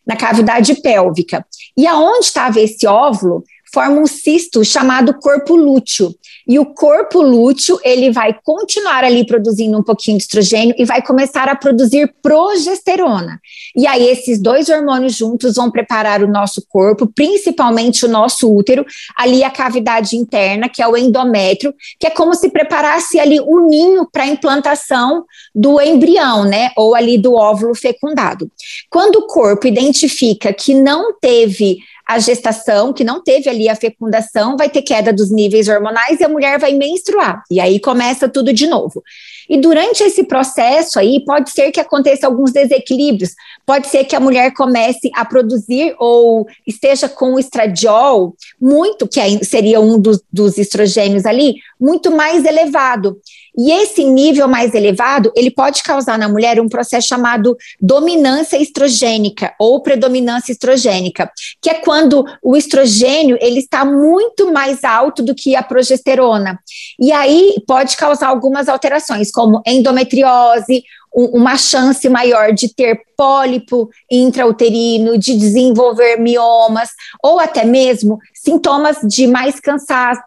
na 0.07 0.17
cavidade 0.17 0.75
pélvica. 0.81 1.45
E 1.77 1.87
aonde 1.87 2.27
estava 2.27 2.61
esse 2.61 2.87
óvulo, 2.87 3.45
forma 3.73 4.01
um 4.01 4.07
cisto 4.07 4.65
chamado 4.65 5.15
corpo 5.15 5.55
lúteo. 5.55 6.15
E 6.47 6.59
o 6.59 6.65
corpo 6.65 7.21
lúteo, 7.21 7.79
ele 7.85 8.11
vai 8.11 8.35
continuar 8.43 9.05
ali 9.05 9.27
produzindo 9.27 9.79
um 9.79 9.83
pouquinho 9.83 10.17
de 10.17 10.25
estrogênio 10.25 10.75
e 10.79 10.85
vai 10.85 11.03
começar 11.03 11.47
a 11.47 11.55
produzir 11.55 12.15
progesterona. 12.23 13.39
E 13.77 13.87
aí 13.87 14.09
esses 14.09 14.41
dois 14.41 14.71
hormônios 14.71 15.15
juntos 15.15 15.57
vão 15.57 15.71
preparar 15.71 16.23
o 16.23 16.27
nosso 16.27 16.65
corpo, 16.67 17.07
principalmente 17.07 18.07
o 18.07 18.09
nosso 18.09 18.51
útero, 18.51 18.87
ali 19.17 19.45
a 19.45 19.51
cavidade 19.51 20.17
interna, 20.17 20.71
que 20.71 20.83
é 20.83 20.89
o 20.89 20.97
endométrio, 20.97 21.75
que 22.01 22.07
é 22.07 22.11
como 22.11 22.35
se 22.35 22.49
preparasse 22.49 23.21
ali 23.21 23.39
um 23.41 23.69
ninho 23.69 24.09
para 24.11 24.23
a 24.23 24.29
implantação 24.29 25.25
do 25.55 25.79
embrião, 25.81 26.45
né, 26.45 26.71
ou 26.77 26.95
ali 26.95 27.19
do 27.19 27.35
óvulo 27.35 27.75
fecundado. 27.75 28.51
Quando 28.91 29.17
o 29.17 29.27
corpo 29.27 29.67
identifica 29.67 30.53
que 30.53 30.75
não 30.75 31.13
teve 31.21 31.79
a 32.09 32.19
gestação, 32.19 32.91
que 32.91 33.05
não 33.05 33.23
teve 33.23 33.51
ali 33.51 33.69
a 33.69 33.77
fecundação, 33.77 34.57
vai 34.57 34.71
ter 34.71 34.81
queda 34.81 35.13
dos 35.13 35.31
níveis 35.31 35.69
hormonais 35.69 36.19
e 36.19 36.25
a 36.25 36.29
mulher 36.29 36.59
vai 36.59 36.73
menstruar. 36.73 37.43
E 37.51 37.61
aí 37.61 37.79
começa 37.79 38.27
tudo 38.27 38.51
de 38.51 38.67
novo. 38.67 39.03
E 39.47 39.59
durante 39.59 40.03
esse 40.03 40.25
processo 40.25 40.99
aí, 40.99 41.23
pode 41.23 41.51
ser 41.51 41.71
que 41.71 41.79
aconteça 41.79 42.27
alguns 42.27 42.51
desequilíbrios. 42.51 43.33
Pode 43.67 43.89
ser 43.89 44.05
que 44.05 44.17
a 44.17 44.21
mulher 44.21 44.55
comece 44.55 45.11
a 45.15 45.23
produzir 45.23 45.95
ou 45.99 46.47
esteja 46.67 47.11
com 47.11 47.35
o 47.35 47.39
estradiol 47.39 48.35
muito, 48.59 49.07
que 49.07 49.45
seria 49.45 49.79
um 49.79 49.99
dos, 49.99 50.23
dos 50.33 50.57
estrogênios 50.57 51.27
ali, 51.27 51.57
muito 51.79 52.11
mais 52.11 52.47
elevado. 52.47 53.19
E 53.59 53.73
esse 53.73 54.05
nível 54.05 54.47
mais 54.47 54.73
elevado, 54.73 55.33
ele 55.35 55.51
pode 55.51 55.83
causar 55.83 56.17
na 56.17 56.29
mulher 56.29 56.61
um 56.61 56.69
processo 56.69 57.09
chamado 57.09 57.57
dominância 57.81 58.57
estrogênica 58.57 59.53
ou 59.59 59.83
predominância 59.83 60.53
estrogênica, 60.53 61.29
que 61.61 61.69
é 61.69 61.75
quando 61.75 62.25
o 62.41 62.57
estrogênio 62.57 63.37
ele 63.41 63.59
está 63.59 63.85
muito 63.85 64.53
mais 64.53 64.85
alto 64.85 65.25
do 65.25 65.35
que 65.35 65.57
a 65.57 65.63
progesterona. 65.63 66.57
E 67.01 67.11
aí 67.11 67.57
pode 67.67 67.97
causar 67.97 68.29
algumas 68.29 68.69
alterações, 68.69 69.33
como 69.33 69.61
endometriose, 69.67 70.85
uma 71.15 71.57
chance 71.57 72.09
maior 72.09 72.53
de 72.53 72.73
ter 72.73 73.03
pólipo 73.17 73.91
intrauterino, 74.11 75.19
de 75.19 75.37
desenvolver 75.37 76.17
miomas, 76.19 76.91
ou 77.23 77.41
até 77.41 77.65
mesmo 77.65 78.19
sintomas 78.33 78.99
de 79.03 79.27
mais 79.27 79.59
cansaço, 79.59 80.23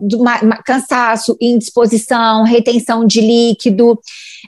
cansaço, 0.66 1.38
indisposição, 1.40 2.44
retenção 2.44 3.06
de 3.06 3.22
líquido. 3.22 3.98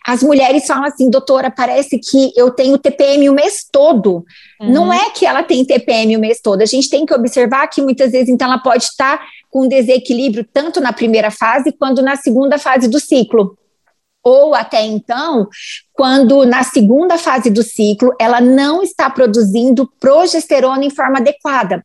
As 0.06 0.22
mulheres 0.22 0.68
falam 0.68 0.84
assim, 0.84 1.10
doutora, 1.10 1.50
parece 1.50 1.98
que 1.98 2.34
eu 2.36 2.52
tenho 2.52 2.78
TPM 2.78 3.30
o 3.30 3.34
mês 3.34 3.66
todo. 3.72 4.26
Uhum. 4.60 4.72
Não 4.72 4.94
é 4.94 5.10
que 5.12 5.26
ela 5.26 5.44
tem 5.44 5.64
TPM 5.64 6.18
o 6.18 6.20
mês 6.20 6.42
todo. 6.42 6.62
A 6.62 6.66
gente 6.66 6.90
tem 6.90 7.06
que 7.06 7.14
observar 7.14 7.68
que 7.68 7.82
muitas 7.82 8.12
vezes, 8.12 8.28
então, 8.28 8.48
ela 8.48 8.60
pode 8.60 8.84
estar 8.84 9.22
com 9.50 9.68
desequilíbrio 9.68 10.46
tanto 10.52 10.82
na 10.82 10.92
primeira 10.92 11.32
fase 11.32 11.72
quanto 11.72 12.02
na 12.02 12.18
segunda 12.18 12.58
fase 12.58 12.90
do 12.90 13.00
ciclo 13.00 13.58
ou 14.24 14.56
até 14.56 14.82
então, 14.86 15.50
quando 15.94 16.46
na 16.46 16.64
segunda 16.64 17.18
fase 17.18 17.50
do 17.50 17.62
ciclo 17.62 18.14
ela 18.20 18.42
não 18.42 18.82
está 18.82 19.10
produzindo 19.10 19.90
progesterona 20.00 20.84
em 20.84 20.90
forma 20.90 21.20
adequada. 21.20 21.84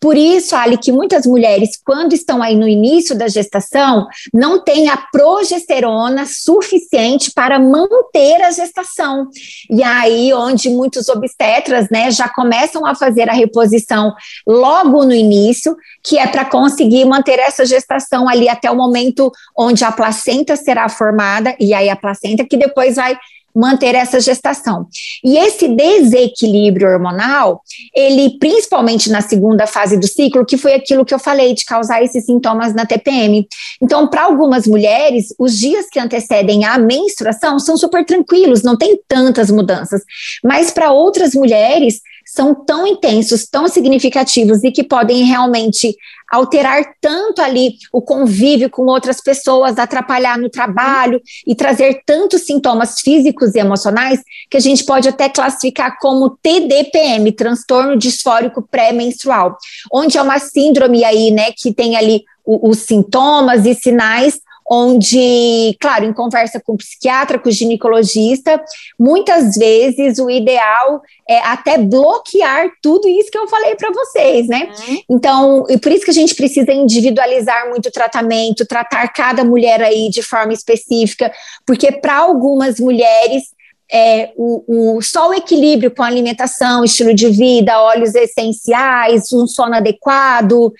Por 0.00 0.16
isso, 0.16 0.54
Ali, 0.54 0.78
que 0.78 0.92
muitas 0.92 1.26
mulheres, 1.26 1.70
quando 1.84 2.12
estão 2.12 2.42
aí 2.42 2.54
no 2.54 2.68
início 2.68 3.16
da 3.16 3.26
gestação, 3.26 4.06
não 4.32 4.62
têm 4.62 4.88
a 4.88 4.96
progesterona 4.96 6.24
suficiente 6.26 7.32
para 7.32 7.58
manter 7.58 8.40
a 8.42 8.50
gestação. 8.50 9.28
E 9.68 9.82
aí, 9.82 10.32
onde 10.32 10.70
muitos 10.70 11.08
obstetras, 11.08 11.88
né, 11.90 12.10
já 12.10 12.28
começam 12.28 12.86
a 12.86 12.94
fazer 12.94 13.28
a 13.28 13.32
reposição 13.32 14.14
logo 14.46 15.04
no 15.04 15.14
início, 15.14 15.76
que 16.02 16.18
é 16.18 16.26
para 16.26 16.44
conseguir 16.44 17.04
manter 17.04 17.38
essa 17.40 17.66
gestação 17.66 18.28
ali 18.28 18.48
até 18.48 18.70
o 18.70 18.76
momento 18.76 19.32
onde 19.56 19.84
a 19.84 19.90
placenta 19.90 20.54
será 20.54 20.88
formada, 20.88 21.56
e 21.58 21.74
aí 21.74 21.90
a 21.90 21.96
placenta 21.96 22.44
que 22.44 22.56
depois 22.56 22.96
vai 22.96 23.18
manter 23.58 23.94
essa 23.94 24.20
gestação. 24.20 24.86
E 25.24 25.36
esse 25.36 25.66
desequilíbrio 25.66 26.88
hormonal, 26.88 27.60
ele 27.94 28.38
principalmente 28.38 29.10
na 29.10 29.20
segunda 29.20 29.66
fase 29.66 29.96
do 29.96 30.06
ciclo, 30.06 30.46
que 30.46 30.56
foi 30.56 30.74
aquilo 30.74 31.04
que 31.04 31.12
eu 31.12 31.18
falei 31.18 31.54
de 31.54 31.64
causar 31.64 32.02
esses 32.02 32.24
sintomas 32.24 32.72
na 32.72 32.86
TPM. 32.86 33.46
Então, 33.82 34.06
para 34.06 34.24
algumas 34.24 34.66
mulheres, 34.66 35.34
os 35.38 35.58
dias 35.58 35.86
que 35.90 35.98
antecedem 35.98 36.64
a 36.64 36.78
menstruação 36.78 37.58
são 37.58 37.76
super 37.76 38.04
tranquilos, 38.04 38.62
não 38.62 38.76
tem 38.76 38.98
tantas 39.08 39.50
mudanças. 39.50 40.02
Mas 40.44 40.70
para 40.70 40.92
outras 40.92 41.34
mulheres, 41.34 42.00
são 42.28 42.54
tão 42.54 42.86
intensos, 42.86 43.46
tão 43.46 43.68
significativos 43.68 44.62
e 44.62 44.70
que 44.70 44.84
podem 44.84 45.24
realmente 45.24 45.96
alterar 46.30 46.84
tanto 47.00 47.40
ali 47.40 47.76
o 47.90 48.02
convívio 48.02 48.68
com 48.68 48.82
outras 48.82 49.18
pessoas, 49.22 49.78
atrapalhar 49.78 50.36
no 50.36 50.50
trabalho 50.50 51.22
e 51.46 51.54
trazer 51.54 52.02
tantos 52.04 52.42
sintomas 52.42 53.00
físicos 53.00 53.54
e 53.54 53.58
emocionais 53.58 54.20
que 54.50 54.58
a 54.58 54.60
gente 54.60 54.84
pode 54.84 55.08
até 55.08 55.30
classificar 55.30 55.98
como 55.98 56.36
TDPM, 56.42 57.32
transtorno 57.32 57.96
disfórico 57.96 58.60
pré-menstrual, 58.60 59.56
onde 59.90 60.18
é 60.18 60.22
uma 60.22 60.38
síndrome 60.38 61.04
aí, 61.04 61.30
né, 61.30 61.52
que 61.56 61.72
tem 61.72 61.96
ali 61.96 62.24
os 62.44 62.78
sintomas 62.80 63.64
e 63.64 63.74
sinais 63.74 64.40
onde, 64.70 65.76
claro, 65.80 66.04
em 66.04 66.12
conversa 66.12 66.60
com 66.60 66.74
o 66.74 66.76
psiquiatra, 66.76 67.38
com 67.38 67.48
o 67.48 67.52
ginecologista, 67.52 68.62
muitas 68.98 69.54
vezes 69.56 70.18
o 70.18 70.28
ideal 70.28 71.00
é 71.28 71.38
até 71.38 71.78
bloquear 71.78 72.70
tudo 72.82 73.08
isso 73.08 73.30
que 73.30 73.38
eu 73.38 73.48
falei 73.48 73.74
para 73.74 73.90
vocês, 73.90 74.46
né? 74.46 74.68
Uhum. 74.88 75.02
Então, 75.10 75.64
e 75.70 75.78
por 75.78 75.90
isso 75.90 76.04
que 76.04 76.10
a 76.10 76.14
gente 76.14 76.34
precisa 76.34 76.72
individualizar 76.72 77.70
muito 77.70 77.88
o 77.88 77.92
tratamento, 77.92 78.66
tratar 78.66 79.08
cada 79.08 79.42
mulher 79.42 79.82
aí 79.82 80.10
de 80.10 80.22
forma 80.22 80.52
específica, 80.52 81.32
porque 81.66 81.90
para 81.92 82.16
algumas 82.16 82.78
mulheres 82.78 83.44
é, 83.90 84.32
o, 84.36 84.96
o, 84.96 85.02
só 85.02 85.30
o 85.30 85.34
equilíbrio 85.34 85.90
com 85.90 86.02
alimentação, 86.02 86.84
estilo 86.84 87.14
de 87.14 87.30
vida, 87.30 87.80
óleos 87.80 88.14
essenciais, 88.14 89.32
um 89.32 89.46
sono 89.46 89.76
adequado, 89.76 90.72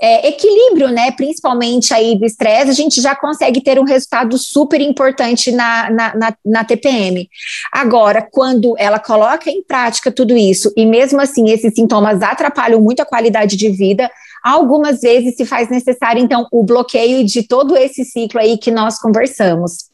é, 0.00 0.28
equilíbrio, 0.28 0.88
né, 0.88 1.10
principalmente 1.10 1.92
aí 1.92 2.16
do 2.16 2.24
estresse, 2.24 2.70
a 2.70 2.74
gente 2.74 3.00
já 3.00 3.16
consegue 3.16 3.60
ter 3.60 3.78
um 3.78 3.84
resultado 3.84 4.38
super 4.38 4.80
importante 4.80 5.50
na, 5.50 5.90
na, 5.90 6.14
na, 6.14 6.36
na, 6.44 6.64
TPM. 6.64 7.28
Agora, 7.72 8.26
quando 8.30 8.74
ela 8.78 8.98
coloca 8.98 9.50
em 9.50 9.62
prática 9.62 10.12
tudo 10.12 10.36
isso, 10.36 10.72
e 10.76 10.86
mesmo 10.86 11.20
assim 11.20 11.50
esses 11.50 11.74
sintomas 11.74 12.22
atrapalham 12.22 12.80
muito 12.80 13.00
a 13.00 13.06
qualidade 13.06 13.56
de 13.56 13.70
vida, 13.70 14.08
algumas 14.42 15.00
vezes 15.00 15.36
se 15.36 15.44
faz 15.44 15.68
necessário, 15.68 16.22
então, 16.22 16.46
o 16.52 16.62
bloqueio 16.62 17.24
de 17.24 17.42
todo 17.42 17.76
esse 17.76 18.04
ciclo 18.04 18.40
aí 18.40 18.56
que 18.56 18.70
nós 18.70 18.98
conversamos. 18.98 19.88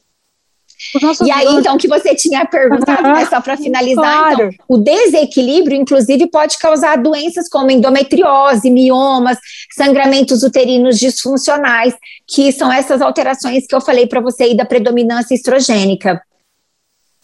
E 1.25 1.31
aí, 1.31 1.47
então, 1.55 1.77
que 1.77 1.87
você 1.87 2.13
tinha 2.15 2.45
perguntado, 2.45 3.03
né, 3.03 3.25
só 3.25 3.41
para 3.41 3.55
finalizar, 3.57 4.05
então, 4.05 4.35
claro. 4.35 4.49
então, 4.53 4.65
o 4.67 4.77
desequilíbrio, 4.77 5.77
inclusive, 5.77 6.27
pode 6.27 6.57
causar 6.57 6.97
doenças 6.97 7.47
como 7.49 7.71
endometriose, 7.71 8.69
miomas, 8.69 9.37
sangramentos 9.71 10.43
uterinos 10.43 10.99
disfuncionais, 10.99 11.95
que 12.27 12.51
são 12.51 12.71
essas 12.71 13.01
alterações 13.01 13.65
que 13.67 13.75
eu 13.75 13.81
falei 13.81 14.07
para 14.07 14.21
você 14.21 14.43
aí 14.43 14.55
da 14.55 14.65
predominância 14.65 15.33
estrogênica. 15.33 16.21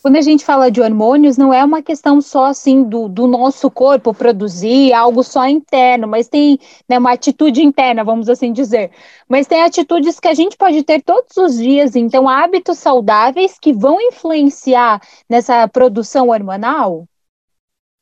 Quando 0.01 0.15
a 0.15 0.22
gente 0.22 0.43
fala 0.43 0.72
de 0.72 0.81
hormônios, 0.81 1.38
não 1.38 1.53
é 1.53 1.63
uma 1.63 1.84
questão 1.84 2.20
só 2.22 2.46
assim 2.46 2.84
do, 2.84 3.08
do 3.08 3.27
nosso 3.27 3.70
corpo 3.70 4.13
produzir 4.13 4.91
algo 4.93 5.24
só 5.24 5.48
interno, 5.48 6.08
mas 6.08 6.27
tem 6.27 6.58
né, 6.89 6.98
uma 6.98 7.13
atitude 7.13 7.62
interna, 7.62 8.03
vamos 8.03 8.27
assim 8.27 8.51
dizer. 8.51 8.89
Mas 9.29 9.46
tem 9.46 9.62
atitudes 9.62 10.20
que 10.20 10.27
a 10.27 10.34
gente 10.34 10.58
pode 10.58 10.84
ter 10.84 11.03
todos 11.03 11.38
os 11.38 11.58
dias, 11.58 11.96
então 11.96 12.27
hábitos 12.27 12.79
saudáveis 12.79 13.60
que 13.62 13.72
vão 13.72 14.01
influenciar 14.01 15.00
nessa 15.29 15.67
produção 15.67 16.29
hormonal? 16.29 17.05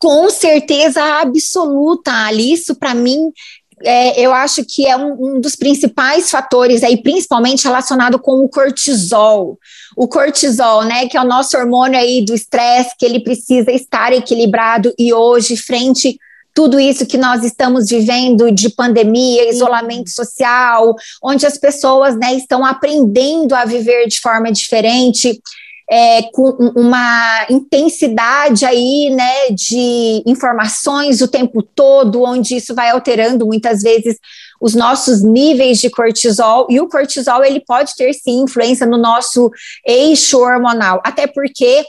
Com 0.01 0.29
certeza 0.29 1.03
absoluta, 1.19 2.11
Ali. 2.13 2.53
Isso 2.53 2.73
para 2.73 2.95
mim 2.95 3.33
é, 3.83 4.19
eu 4.19 4.33
acho 4.33 4.63
que 4.65 4.85
é 4.85 4.95
um, 4.95 5.35
um, 5.35 5.41
dos 5.41 5.55
principais 5.55 6.29
fatores 6.29 6.83
aí, 6.83 7.01
principalmente 7.01 7.63
relacionado 7.63 8.19
com 8.19 8.43
o 8.43 8.49
cortisol. 8.49 9.57
O 9.95 10.07
cortisol, 10.07 10.83
né, 10.83 11.07
que 11.07 11.17
é 11.17 11.21
o 11.21 11.27
nosso 11.27 11.57
hormônio 11.57 11.99
aí 11.99 12.23
do 12.23 12.33
estresse, 12.33 12.95
que 12.97 13.05
ele 13.05 13.19
precisa 13.19 13.71
estar 13.71 14.13
equilibrado 14.13 14.93
e 14.97 15.13
hoje, 15.13 15.57
frente 15.57 16.17
tudo 16.53 16.79
isso 16.79 17.05
que 17.05 17.17
nós 17.17 17.43
estamos 17.43 17.87
vivendo 17.89 18.51
de 18.51 18.69
pandemia, 18.69 19.49
isolamento 19.49 20.09
social, 20.09 20.93
onde 21.23 21.45
as 21.45 21.57
pessoas 21.57 22.17
né, 22.17 22.33
estão 22.33 22.65
aprendendo 22.65 23.55
a 23.55 23.63
viver 23.63 24.07
de 24.07 24.19
forma 24.19 24.51
diferente 24.51 25.39
é, 25.91 26.23
com 26.31 26.49
uma 26.75 27.47
intensidade 27.49 28.63
aí, 28.65 29.09
né, 29.09 29.49
de 29.49 30.21
informações 30.25 31.21
o 31.21 31.27
tempo 31.27 31.63
todo, 31.63 32.23
onde 32.23 32.55
isso 32.55 32.75
vai 32.75 32.91
alterando 32.91 33.45
muitas 33.45 33.81
vezes 33.81 34.17
os 34.61 34.75
nossos 34.75 35.23
níveis 35.23 35.79
de 35.79 35.89
cortisol, 35.89 36.67
e 36.69 36.79
o 36.79 36.87
cortisol 36.87 37.43
ele 37.43 37.61
pode 37.61 37.95
ter 37.95 38.13
sim 38.13 38.43
influência 38.43 38.85
no 38.85 38.97
nosso 38.97 39.49
eixo 39.85 40.39
hormonal, 40.39 41.01
até 41.03 41.25
porque 41.25 41.83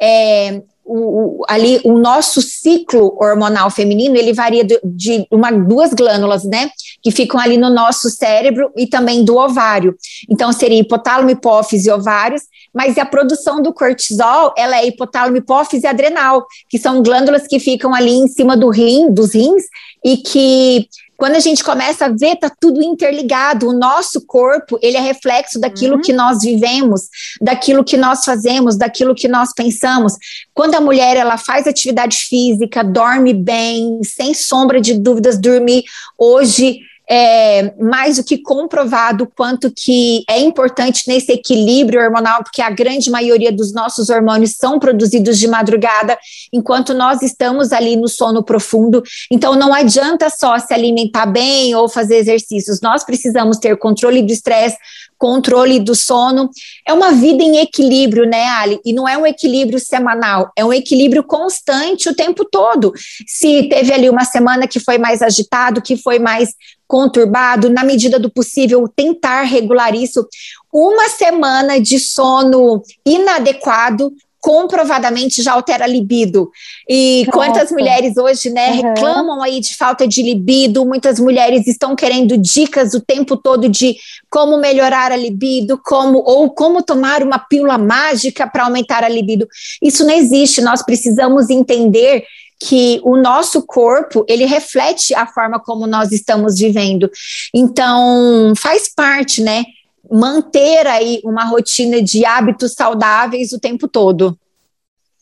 é, 0.00 0.60
o, 0.86 1.40
o, 1.40 1.42
ali 1.48 1.80
o 1.84 1.98
nosso 1.98 2.40
ciclo 2.40 3.16
hormonal 3.20 3.68
feminino 3.70 4.16
ele 4.16 4.32
varia 4.32 4.64
de, 4.64 4.80
de, 4.84 5.26
uma, 5.30 5.50
duas 5.50 5.92
glândulas, 5.92 6.44
né? 6.44 6.70
Que 7.02 7.10
ficam 7.10 7.40
ali 7.40 7.56
no 7.56 7.68
nosso 7.68 8.08
cérebro 8.08 8.70
e 8.76 8.86
também 8.86 9.24
do 9.24 9.36
ovário. 9.36 9.96
Então, 10.30 10.52
seria 10.52 10.78
hipotálamo, 10.78 11.30
hipófise 11.30 11.90
ovários, 11.90 12.42
mas 12.72 12.96
a 12.98 13.04
produção 13.04 13.60
do 13.60 13.72
cortisol 13.72 14.54
ela 14.56 14.76
é 14.76 14.86
hipotálamo, 14.86 15.36
hipófise 15.36 15.86
adrenal, 15.86 16.46
que 16.70 16.78
são 16.78 17.02
glândulas 17.02 17.46
que 17.46 17.58
ficam 17.58 17.92
ali 17.92 18.12
em 18.12 18.28
cima 18.28 18.56
do 18.56 18.68
rim, 18.70 19.12
dos 19.12 19.34
rins, 19.34 19.64
e 20.04 20.18
que 20.18 20.88
quando 21.16 21.36
a 21.36 21.40
gente 21.40 21.64
começa 21.64 22.06
a 22.06 22.08
ver, 22.08 22.36
tá 22.36 22.50
tudo 22.60 22.82
interligado. 22.82 23.68
O 23.68 23.72
nosso 23.72 24.24
corpo, 24.26 24.78
ele 24.82 24.96
é 24.96 25.00
reflexo 25.00 25.58
daquilo 25.58 25.96
uhum. 25.96 26.02
que 26.02 26.12
nós 26.12 26.42
vivemos, 26.42 27.08
daquilo 27.40 27.84
que 27.84 27.96
nós 27.96 28.24
fazemos, 28.24 28.76
daquilo 28.76 29.14
que 29.14 29.28
nós 29.28 29.52
pensamos. 29.54 30.14
Quando 30.52 30.74
a 30.74 30.80
mulher 30.80 31.16
ela 31.16 31.38
faz 31.38 31.66
atividade 31.66 32.16
física, 32.16 32.84
dorme 32.84 33.32
bem, 33.32 34.00
sem 34.04 34.34
sombra 34.34 34.80
de 34.80 34.94
dúvidas, 34.94 35.38
dormir 35.38 35.84
hoje 36.18 36.80
é, 37.08 37.72
mais 37.78 38.16
do 38.16 38.24
que 38.24 38.38
comprovado 38.38 39.30
quanto 39.36 39.70
que 39.70 40.24
é 40.28 40.40
importante 40.40 41.04
nesse 41.06 41.32
equilíbrio 41.32 42.00
hormonal, 42.00 42.42
porque 42.42 42.60
a 42.60 42.70
grande 42.70 43.10
maioria 43.10 43.52
dos 43.52 43.72
nossos 43.72 44.10
hormônios 44.10 44.56
são 44.56 44.78
produzidos 44.78 45.38
de 45.38 45.46
madrugada, 45.46 46.18
enquanto 46.52 46.92
nós 46.92 47.22
estamos 47.22 47.72
ali 47.72 47.96
no 47.96 48.08
sono 48.08 48.42
profundo. 48.42 49.02
Então, 49.30 49.54
não 49.54 49.72
adianta 49.72 50.28
só 50.30 50.58
se 50.58 50.74
alimentar 50.74 51.26
bem 51.26 51.74
ou 51.74 51.88
fazer 51.88 52.16
exercícios, 52.16 52.80
nós 52.80 53.04
precisamos 53.04 53.58
ter 53.58 53.76
controle 53.76 54.22
do 54.22 54.32
estresse, 54.32 54.76
controle 55.18 55.80
do 55.80 55.94
sono. 55.94 56.50
É 56.86 56.92
uma 56.92 57.12
vida 57.12 57.42
em 57.42 57.58
equilíbrio, 57.58 58.26
né, 58.26 58.44
Ali? 58.48 58.80
E 58.84 58.92
não 58.92 59.08
é 59.08 59.16
um 59.16 59.26
equilíbrio 59.26 59.78
semanal, 59.78 60.50
é 60.56 60.64
um 60.64 60.72
equilíbrio 60.72 61.22
constante 61.22 62.08
o 62.08 62.14
tempo 62.14 62.44
todo. 62.44 62.92
Se 63.26 63.68
teve 63.68 63.92
ali 63.92 64.10
uma 64.10 64.24
semana 64.24 64.66
que 64.66 64.80
foi 64.80 64.98
mais 64.98 65.22
agitado, 65.22 65.82
que 65.82 65.96
foi 65.96 66.18
mais 66.18 66.50
conturbado, 66.86 67.68
na 67.68 67.84
medida 67.84 68.18
do 68.18 68.30
possível, 68.30 68.88
tentar 68.94 69.42
regular 69.42 69.94
isso. 69.94 70.26
Uma 70.72 71.08
semana 71.08 71.80
de 71.80 71.98
sono 71.98 72.82
inadequado 73.04 74.12
comprovadamente 74.46 75.42
já 75.42 75.54
altera 75.54 75.86
a 75.86 75.88
libido. 75.88 76.48
E 76.88 77.24
Nossa. 77.26 77.32
quantas 77.32 77.72
mulheres 77.72 78.16
hoje, 78.16 78.48
né, 78.48 78.70
uhum. 78.70 78.82
reclamam 78.82 79.42
aí 79.42 79.58
de 79.58 79.74
falta 79.74 80.06
de 80.06 80.22
libido, 80.22 80.86
muitas 80.86 81.18
mulheres 81.18 81.66
estão 81.66 81.96
querendo 81.96 82.38
dicas 82.38 82.94
o 82.94 83.00
tempo 83.00 83.36
todo 83.36 83.68
de 83.68 83.96
como 84.30 84.56
melhorar 84.56 85.10
a 85.10 85.16
libido, 85.16 85.80
como 85.84 86.18
ou 86.18 86.48
como 86.50 86.80
tomar 86.80 87.24
uma 87.24 87.40
pílula 87.40 87.76
mágica 87.76 88.46
para 88.46 88.66
aumentar 88.66 89.02
a 89.02 89.08
libido. 89.08 89.48
Isso 89.82 90.06
não 90.06 90.14
existe, 90.14 90.60
nós 90.60 90.80
precisamos 90.80 91.50
entender 91.50 92.24
que 92.60 93.00
o 93.04 93.16
nosso 93.16 93.64
corpo 93.66 94.24
ele 94.28 94.44
reflete 94.44 95.14
a 95.14 95.26
forma 95.26 95.60
como 95.60 95.86
nós 95.86 96.12
estamos 96.12 96.58
vivendo. 96.58 97.10
Então, 97.54 98.52
faz 98.56 98.92
parte, 98.92 99.42
né? 99.42 99.64
Manter 100.10 100.86
aí 100.86 101.20
uma 101.24 101.44
rotina 101.44 102.02
de 102.02 102.24
hábitos 102.24 102.72
saudáveis 102.72 103.52
o 103.52 103.60
tempo 103.60 103.88
todo. 103.88 104.38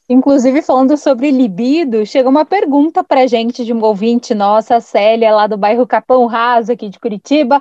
Inclusive, 0.08 0.60
falando 0.60 0.96
sobre 0.98 1.30
libido, 1.30 2.04
chega 2.04 2.28
uma 2.28 2.44
pergunta 2.44 3.02
para 3.02 3.26
gente 3.26 3.64
de 3.64 3.72
um 3.72 3.82
ouvinte 3.82 4.34
nossa, 4.34 4.78
Célia, 4.78 5.34
lá 5.34 5.46
do 5.46 5.56
bairro 5.56 5.86
Capão 5.86 6.26
Raso, 6.26 6.72
aqui 6.72 6.90
de 6.90 7.00
Curitiba 7.00 7.58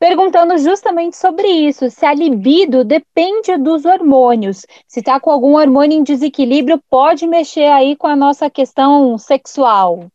perguntando 0.00 0.56
justamente 0.56 1.14
sobre 1.14 1.46
isso, 1.46 1.90
se 1.90 2.06
a 2.06 2.14
libido 2.14 2.82
depende 2.82 3.58
dos 3.58 3.84
hormônios. 3.84 4.64
Se 4.88 5.00
está 5.00 5.20
com 5.20 5.30
algum 5.30 5.58
hormônio 5.58 5.98
em 5.98 6.02
desequilíbrio, 6.02 6.82
pode 6.88 7.26
mexer 7.26 7.66
aí 7.66 7.94
com 7.94 8.06
a 8.06 8.16
nossa 8.16 8.48
questão 8.48 9.18
sexual. 9.18 10.06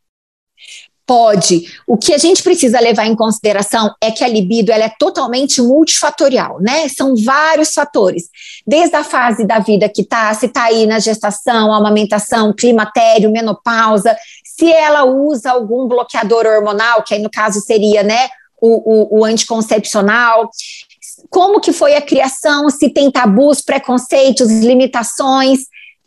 Pode. 1.05 1.65
O 1.85 1.97
que 1.97 2.15
a 2.15 2.17
gente 2.17 2.41
precisa 2.41 2.79
levar 2.79 3.05
em 3.05 3.15
consideração 3.15 3.93
é 4.01 4.09
que 4.09 4.23
a 4.23 4.27
libido 4.27 4.71
ela 4.71 4.85
é 4.85 4.93
totalmente 4.97 5.61
multifatorial, 5.61 6.59
né? 6.59 6.89
São 6.89 7.15
vários 7.15 7.71
fatores. 7.71 8.23
Desde 8.65 8.95
a 8.95 9.03
fase 9.03 9.45
da 9.45 9.59
vida 9.59 9.87
que 9.87 10.03
tá, 10.03 10.33
se 10.33 10.47
tá 10.47 10.63
aí 10.63 10.87
na 10.87 10.97
gestação, 10.97 11.71
amamentação, 11.71 12.51
climatério, 12.51 13.31
menopausa, 13.31 14.17
se 14.43 14.71
ela 14.71 15.05
usa 15.05 15.51
algum 15.51 15.87
bloqueador 15.87 16.47
hormonal, 16.47 17.03
que 17.03 17.13
aí 17.13 17.21
no 17.21 17.29
caso 17.29 17.59
seria, 17.59 18.01
né, 18.01 18.27
o, 18.65 19.17
o, 19.17 19.19
o 19.19 19.25
anticoncepcional, 19.25 20.49
como 21.29 21.59
que 21.59 21.71
foi 21.71 21.95
a 21.95 22.01
criação, 22.01 22.69
se 22.69 22.89
tem 22.89 23.11
tabus, 23.11 23.61
preconceitos, 23.61 24.49
limitações. 24.49 25.59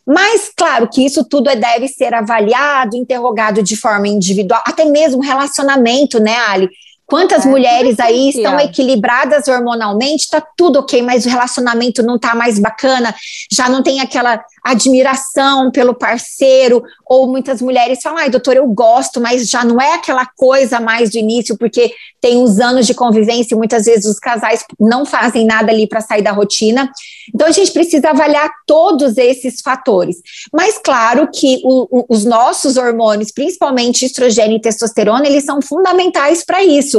Mas, 0.05 0.51
claro, 0.55 0.89
que 0.89 1.05
isso 1.05 1.23
tudo 1.23 1.53
deve 1.55 1.87
ser 1.87 2.13
avaliado, 2.13 2.97
interrogado 2.97 3.61
de 3.61 3.75
forma 3.75 4.07
individual, 4.07 4.61
até 4.65 4.85
mesmo 4.85 5.21
relacionamento, 5.21 6.19
né, 6.19 6.35
Ali? 6.47 6.69
Quantas 7.09 7.43
é, 7.43 7.49
mulheres 7.49 7.99
aí 7.99 8.29
estão 8.29 8.59
equilibradas 8.59 9.47
hormonalmente, 9.47 10.29
tá 10.29 10.45
tudo 10.55 10.79
ok, 10.79 11.01
mas 11.01 11.25
o 11.25 11.29
relacionamento 11.29 12.03
não 12.03 12.19
tá 12.19 12.35
mais 12.35 12.59
bacana, 12.59 13.15
já 13.51 13.67
não 13.67 13.81
tem 13.81 13.99
aquela 13.99 14.39
admiração 14.63 15.71
pelo 15.71 15.95
parceiro, 15.95 16.83
ou 17.07 17.27
muitas 17.27 17.61
mulheres 17.61 17.99
falam, 18.03 18.19
ai, 18.19 18.29
doutor, 18.29 18.55
eu 18.55 18.67
gosto, 18.67 19.19
mas 19.19 19.49
já 19.49 19.63
não 19.65 19.81
é 19.81 19.95
aquela 19.95 20.27
coisa 20.37 20.79
mais 20.79 21.09
do 21.09 21.17
início, 21.17 21.57
porque 21.57 21.91
tem 22.21 22.37
uns 22.37 22.59
anos 22.59 22.85
de 22.85 22.93
convivência 22.93 23.55
e 23.55 23.57
muitas 23.57 23.85
vezes 23.85 24.05
os 24.05 24.19
casais 24.19 24.63
não 24.79 25.05
fazem 25.05 25.45
nada 25.45 25.71
ali 25.71 25.87
para 25.87 26.01
sair 26.01 26.21
da 26.21 26.31
rotina. 26.31 26.91
Então 27.33 27.47
a 27.47 27.51
gente 27.51 27.71
precisa 27.71 28.09
avaliar 28.09 28.49
todos 28.67 29.17
esses 29.17 29.61
fatores. 29.61 30.17
Mas 30.53 30.77
claro 30.77 31.29
que 31.33 31.61
o, 31.63 31.87
o, 31.99 32.05
os 32.09 32.25
nossos 32.25 32.77
hormônios, 32.77 33.31
principalmente 33.31 34.05
estrogênio 34.05 34.57
e 34.57 34.61
testosterona, 34.61 35.25
eles 35.25 35.45
são 35.45 35.61
fundamentais 35.61 36.43
para 36.45 36.63
isso. 36.63 36.98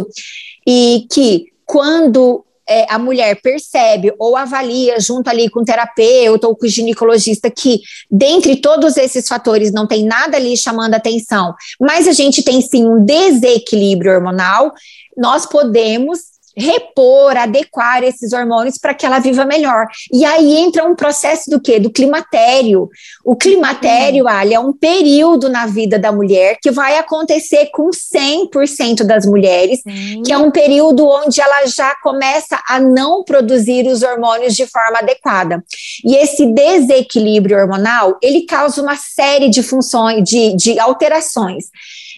E 0.66 1.06
que 1.10 1.46
quando 1.64 2.44
é, 2.68 2.86
a 2.88 2.98
mulher 2.98 3.40
percebe 3.42 4.14
ou 4.16 4.36
avalia 4.36 5.00
junto 5.00 5.28
ali 5.28 5.50
com 5.50 5.60
o 5.60 5.64
terapeuta 5.64 6.46
ou 6.46 6.56
com 6.56 6.66
o 6.66 6.68
ginecologista 6.68 7.50
que, 7.50 7.80
dentre 8.08 8.56
todos 8.56 8.96
esses 8.96 9.26
fatores, 9.26 9.72
não 9.72 9.86
tem 9.88 10.04
nada 10.04 10.36
ali 10.36 10.56
chamando 10.56 10.94
atenção, 10.94 11.52
mas 11.80 12.06
a 12.06 12.12
gente 12.12 12.44
tem 12.44 12.60
sim 12.60 12.86
um 12.86 13.04
desequilíbrio 13.04 14.12
hormonal, 14.12 14.72
nós 15.16 15.46
podemos 15.46 16.20
repor, 16.56 17.36
adequar 17.36 18.02
esses 18.02 18.32
hormônios 18.32 18.78
para 18.78 18.94
que 18.94 19.06
ela 19.06 19.18
viva 19.18 19.44
melhor. 19.44 19.86
E 20.12 20.24
aí 20.24 20.56
entra 20.56 20.84
um 20.84 20.94
processo 20.94 21.50
do 21.50 21.60
quê? 21.60 21.78
Do 21.78 21.90
climatério. 21.90 22.88
O 23.24 23.36
climatério, 23.36 24.24
hum. 24.24 24.28
Ali, 24.28 24.54
é 24.54 24.60
um 24.60 24.72
período 24.72 25.48
na 25.48 25.66
vida 25.66 25.98
da 25.98 26.12
mulher 26.12 26.58
que 26.60 26.70
vai 26.70 26.98
acontecer 26.98 27.70
com 27.72 27.90
100% 27.90 29.04
das 29.04 29.26
mulheres, 29.26 29.80
hum. 29.86 30.22
que 30.24 30.32
é 30.32 30.38
um 30.38 30.50
período 30.50 31.06
onde 31.06 31.40
ela 31.40 31.66
já 31.66 31.94
começa 32.02 32.60
a 32.68 32.80
não 32.80 33.24
produzir 33.24 33.86
os 33.86 34.02
hormônios 34.02 34.54
de 34.54 34.66
forma 34.66 34.98
adequada. 34.98 35.62
E 36.04 36.16
esse 36.16 36.46
desequilíbrio 36.46 37.58
hormonal, 37.58 38.18
ele 38.22 38.42
causa 38.42 38.82
uma 38.82 38.96
série 38.96 39.48
de 39.48 39.62
funções, 39.62 40.24
de, 40.24 40.54
de 40.56 40.78
alterações. 40.78 41.66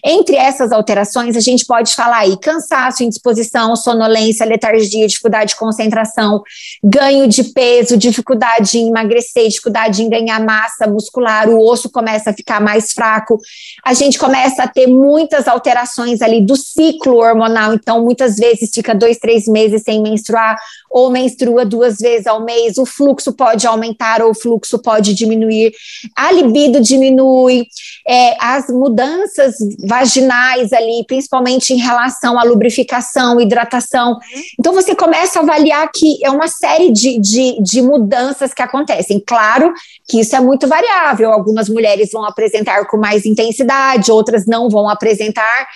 Entre 0.05 0.35
essas 0.35 0.73
alterações, 0.73 1.37
a 1.37 1.39
gente 1.39 1.65
pode 1.65 1.95
falar 1.95 2.17
aí 2.17 2.37
cansaço, 2.37 3.03
indisposição, 3.03 3.73
sonolência, 3.73 4.45
letargia, 4.45 5.07
dificuldade 5.07 5.51
de 5.51 5.55
concentração, 5.55 6.43
ganho 6.83 7.25
de 7.25 7.45
peso, 7.45 7.95
dificuldade 7.95 8.77
em 8.77 8.89
emagrecer, 8.89 9.47
dificuldade 9.47 10.03
em 10.03 10.09
ganhar 10.09 10.43
massa 10.43 10.85
muscular, 10.87 11.47
o 11.47 11.57
osso 11.65 11.89
começa 11.89 12.31
a 12.31 12.33
ficar 12.33 12.59
mais 12.59 12.91
fraco. 12.91 13.39
A 13.85 13.93
gente 13.93 14.19
começa 14.19 14.63
a 14.63 14.67
ter 14.67 14.87
muitas 14.87 15.47
alterações 15.47 16.21
ali 16.21 16.41
do 16.41 16.57
ciclo 16.57 17.17
hormonal, 17.17 17.73
então 17.73 18.03
muitas 18.03 18.35
vezes 18.35 18.71
fica 18.73 18.93
dois, 18.93 19.17
três 19.17 19.47
meses 19.47 19.83
sem 19.83 20.01
menstruar, 20.01 20.57
ou 20.91 21.09
menstrua 21.09 21.65
duas 21.65 21.97
vezes 21.97 22.27
ao 22.27 22.43
mês, 22.43 22.77
o 22.77 22.85
fluxo 22.85 23.31
pode 23.31 23.65
aumentar 23.65 24.21
ou 24.21 24.31
o 24.31 24.35
fluxo 24.35 24.77
pode 24.79 25.13
diminuir, 25.13 25.73
a 26.15 26.31
libido 26.31 26.81
diminui, 26.81 27.65
é, 28.05 28.35
as 28.39 28.67
mudanças 28.67 29.55
vaginais 29.93 30.73
ali, 30.73 31.05
principalmente 31.05 31.71
em 31.71 31.77
relação 31.77 32.39
à 32.39 32.43
lubrificação, 32.43 33.39
hidratação. 33.39 34.17
Então 34.59 34.73
você 34.73 34.95
começa 34.95 35.39
a 35.39 35.43
avaliar 35.43 35.87
que 35.93 36.17
é 36.25 36.31
uma 36.31 36.47
série 36.47 36.91
de, 36.91 37.19
de, 37.19 37.61
de 37.61 37.81
mudanças 37.81 38.53
que 38.53 38.63
acontecem. 38.63 39.23
Claro 39.25 39.71
que 40.07 40.19
isso 40.19 40.35
é 40.35 40.39
muito 40.39 40.67
variável, 40.67 41.31
algumas 41.31 41.69
mulheres 41.69 42.09
vão 42.11 42.25
apresentar 42.25 42.87
com 42.87 42.97
mais 42.97 43.23
intensidade, 43.23 44.11
outras 44.11 44.47
não 44.47 44.67
vão 44.67 44.89
apresentar, 44.89 45.67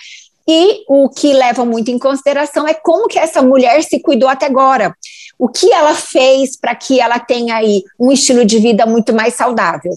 e 0.48 0.82
o 0.88 1.08
que 1.08 1.32
leva 1.32 1.64
muito 1.64 1.90
em 1.90 1.98
consideração 1.98 2.66
é 2.66 2.74
como 2.74 3.06
que 3.06 3.18
essa 3.18 3.40
mulher 3.40 3.84
se 3.84 4.00
cuidou 4.00 4.28
até 4.28 4.46
agora. 4.46 4.96
O 5.38 5.48
que 5.48 5.70
ela 5.72 5.94
fez 5.94 6.56
para 6.56 6.74
que 6.74 6.98
ela 6.98 7.20
tenha 7.20 7.54
aí 7.56 7.84
um 8.00 8.10
estilo 8.10 8.44
de 8.44 8.58
vida 8.58 8.84
muito 8.84 9.12
mais 9.14 9.34
saudável. 9.34 9.92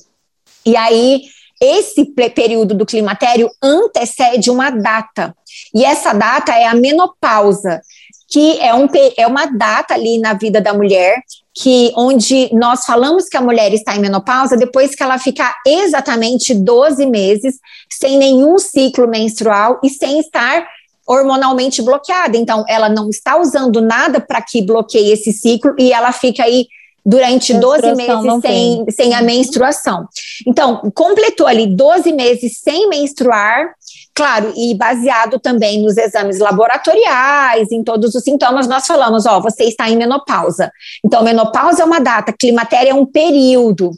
E 0.64 0.76
aí, 0.78 1.22
esse 1.62 2.06
período 2.06 2.74
do 2.74 2.86
climatério 2.86 3.50
antecede 3.62 4.50
uma 4.50 4.72
data. 4.72 5.36
E 5.74 5.86
essa 5.86 6.12
data 6.12 6.54
é 6.54 6.66
a 6.66 6.74
menopausa, 6.74 7.80
que 8.28 8.60
é, 8.60 8.74
um, 8.74 8.88
é 9.16 9.28
uma 9.28 9.46
data 9.46 9.94
ali 9.94 10.18
na 10.18 10.34
vida 10.34 10.60
da 10.60 10.74
mulher 10.74 11.22
que 11.54 11.92
onde 11.98 12.50
nós 12.54 12.86
falamos 12.86 13.28
que 13.28 13.36
a 13.36 13.42
mulher 13.42 13.74
está 13.74 13.96
em 13.96 14.00
menopausa 14.00 14.56
depois 14.56 14.96
que 14.96 15.04
ela 15.04 15.20
ficar 15.20 15.54
exatamente 15.68 16.54
12 16.54 17.06
meses 17.06 17.60
sem 17.90 18.18
nenhum 18.18 18.58
ciclo 18.58 19.08
menstrual 19.08 19.80
e 19.84 19.90
sem 19.90 20.20
estar 20.20 20.66
hormonalmente 21.06 21.82
bloqueada. 21.82 22.38
Então, 22.38 22.64
ela 22.70 22.88
não 22.88 23.10
está 23.10 23.38
usando 23.38 23.82
nada 23.82 24.22
para 24.22 24.42
que 24.42 24.62
bloqueie 24.62 25.12
esse 25.12 25.34
ciclo 25.34 25.76
e 25.78 25.92
ela 25.92 26.14
fica 26.14 26.44
aí 26.44 26.68
durante 27.06 27.54
12 27.54 27.96
meses 27.96 28.42
sem, 28.42 28.86
sem 28.90 29.14
a 29.14 29.20
uhum. 29.20 29.26
menstruação. 29.26 30.08
Então, 30.48 30.92
completou 30.94 31.48
ali 31.48 31.68
12 31.68 32.12
meses 32.14 32.60
sem 32.60 32.88
menstruar, 32.90 33.74
Claro, 34.14 34.52
e 34.58 34.76
baseado 34.76 35.40
também 35.40 35.82
nos 35.82 35.96
exames 35.98 36.38
laboratoriais, 36.38 37.72
em 37.72 37.82
todos 37.82 38.14
os 38.14 38.24
sintomas, 38.24 38.68
nós 38.68 38.86
falamos: 38.86 39.26
ó, 39.26 39.40
você 39.40 39.64
está 39.64 39.90
em 39.90 39.96
menopausa. 39.96 40.70
Então, 41.04 41.24
menopausa 41.24 41.82
é 41.82 41.86
uma 41.86 42.00
data, 42.00 42.34
climatéria 42.38 42.92
é 42.92 42.94
um 42.94 43.06
período. 43.06 43.92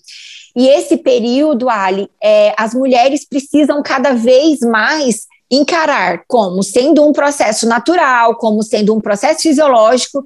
E 0.55 0.67
esse 0.67 0.97
período, 0.97 1.67
Ali, 1.67 2.07
é, 2.21 2.53
as 2.57 2.75
mulheres 2.75 3.27
precisam 3.27 3.81
cada 3.81 4.13
vez 4.13 4.59
mais 4.59 5.25
encarar 5.49 6.23
como 6.27 6.61
sendo 6.61 7.03
um 7.07 7.11
processo 7.11 7.67
natural, 7.67 8.35
como 8.35 8.61
sendo 8.61 8.95
um 8.95 9.01
processo 9.01 9.41
fisiológico, 9.41 10.23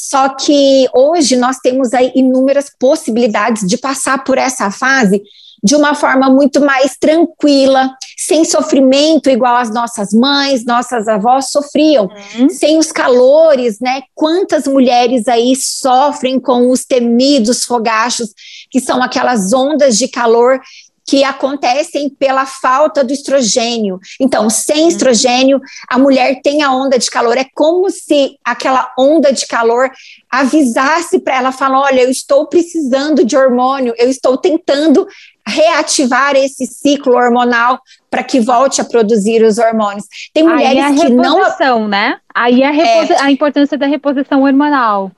só 0.00 0.28
que 0.28 0.88
hoje 0.94 1.34
nós 1.34 1.58
temos 1.58 1.92
aí 1.92 2.12
inúmeras 2.14 2.70
possibilidades 2.78 3.66
de 3.66 3.76
passar 3.76 4.22
por 4.22 4.38
essa 4.38 4.70
fase 4.70 5.20
de 5.60 5.74
uma 5.74 5.92
forma 5.92 6.30
muito 6.30 6.60
mais 6.60 6.96
tranquila, 6.96 7.90
sem 8.16 8.44
sofrimento 8.44 9.28
igual 9.28 9.56
as 9.56 9.74
nossas 9.74 10.12
mães, 10.12 10.64
nossas 10.64 11.08
avós 11.08 11.50
sofriam, 11.50 12.08
uhum. 12.38 12.48
sem 12.48 12.78
os 12.78 12.92
calores, 12.92 13.80
né? 13.80 14.02
Quantas 14.14 14.68
mulheres 14.68 15.26
aí 15.26 15.56
sofrem 15.56 16.38
com 16.38 16.70
os 16.70 16.84
temidos 16.84 17.64
fogachos, 17.64 18.32
que 18.70 18.78
são 18.78 19.02
aquelas 19.02 19.52
ondas 19.52 19.98
de 19.98 20.06
calor 20.06 20.60
que 21.08 21.24
acontecem 21.24 22.10
pela 22.10 22.44
falta 22.44 23.02
do 23.02 23.14
estrogênio. 23.14 23.98
Então, 24.20 24.50
sem 24.50 24.82
uhum. 24.82 24.88
estrogênio, 24.88 25.58
a 25.88 25.98
mulher 25.98 26.42
tem 26.42 26.62
a 26.62 26.70
onda 26.70 26.98
de 26.98 27.10
calor. 27.10 27.38
É 27.38 27.46
como 27.54 27.88
se 27.88 28.36
aquela 28.44 28.92
onda 28.98 29.32
de 29.32 29.46
calor 29.46 29.90
avisasse 30.30 31.18
para 31.18 31.36
ela, 31.36 31.50
falar: 31.50 31.80
olha, 31.80 32.02
eu 32.02 32.10
estou 32.10 32.46
precisando 32.46 33.24
de 33.24 33.38
hormônio, 33.38 33.94
eu 33.96 34.10
estou 34.10 34.36
tentando 34.36 35.08
reativar 35.46 36.36
esse 36.36 36.66
ciclo 36.66 37.14
hormonal 37.16 37.80
para 38.10 38.22
que 38.22 38.38
volte 38.38 38.82
a 38.82 38.84
produzir 38.84 39.42
os 39.42 39.56
hormônios. 39.56 40.04
Tem 40.34 40.42
mulheres 40.42 40.68
Aí 40.68 40.78
é 40.78 40.84
a 40.84 40.94
que 40.94 41.08
não, 41.08 41.88
né? 41.88 42.18
Aí 42.34 42.62
a, 42.62 42.70
é... 42.70 43.22
a 43.22 43.30
importância 43.30 43.78
da 43.78 43.86
reposição 43.86 44.42
hormonal. 44.42 45.10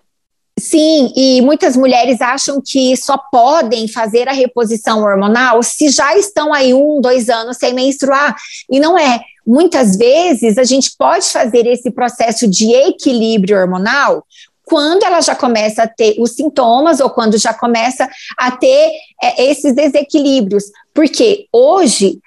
Sim, 0.61 1.13
e 1.17 1.41
muitas 1.41 1.77
mulheres 1.77 2.21
acham 2.21 2.61
que 2.65 2.97
só 2.97 3.17
podem 3.17 3.89
fazer 3.89 4.29
a 4.29 4.33
reposição 4.33 5.03
hormonal 5.03 5.63
se 5.63 5.89
já 5.89 6.17
estão 6.17 6.53
aí 6.53 6.75
um, 6.75 7.01
dois 7.01 7.29
anos 7.31 7.57
sem 7.57 7.73
menstruar. 7.73 8.37
E 8.71 8.79
não 8.79 8.99
é. 8.99 9.21
Muitas 9.47 9.97
vezes 9.97 10.59
a 10.59 10.65
gente 10.65 10.93
pode 10.97 11.27
fazer 11.27 11.67
esse 11.67 11.91
processo 11.91 12.47
de 12.47 12.73
equilíbrio 12.73 13.59
hormonal 13.59 14.25
quando 14.65 15.03
ela 15.03 15.21
já 15.21 15.35
começa 15.35 15.83
a 15.83 15.89
ter 15.89 16.15
os 16.21 16.33
sintomas 16.33 17.01
ou 17.01 17.11
quando 17.11 17.37
já 17.37 17.53
começa 17.53 18.09
a 18.39 18.53
ter 18.53 18.93
é, 19.21 19.51
esses 19.51 19.75
desequilíbrios. 19.75 20.65
Porque 20.95 21.47
hoje 21.53 22.21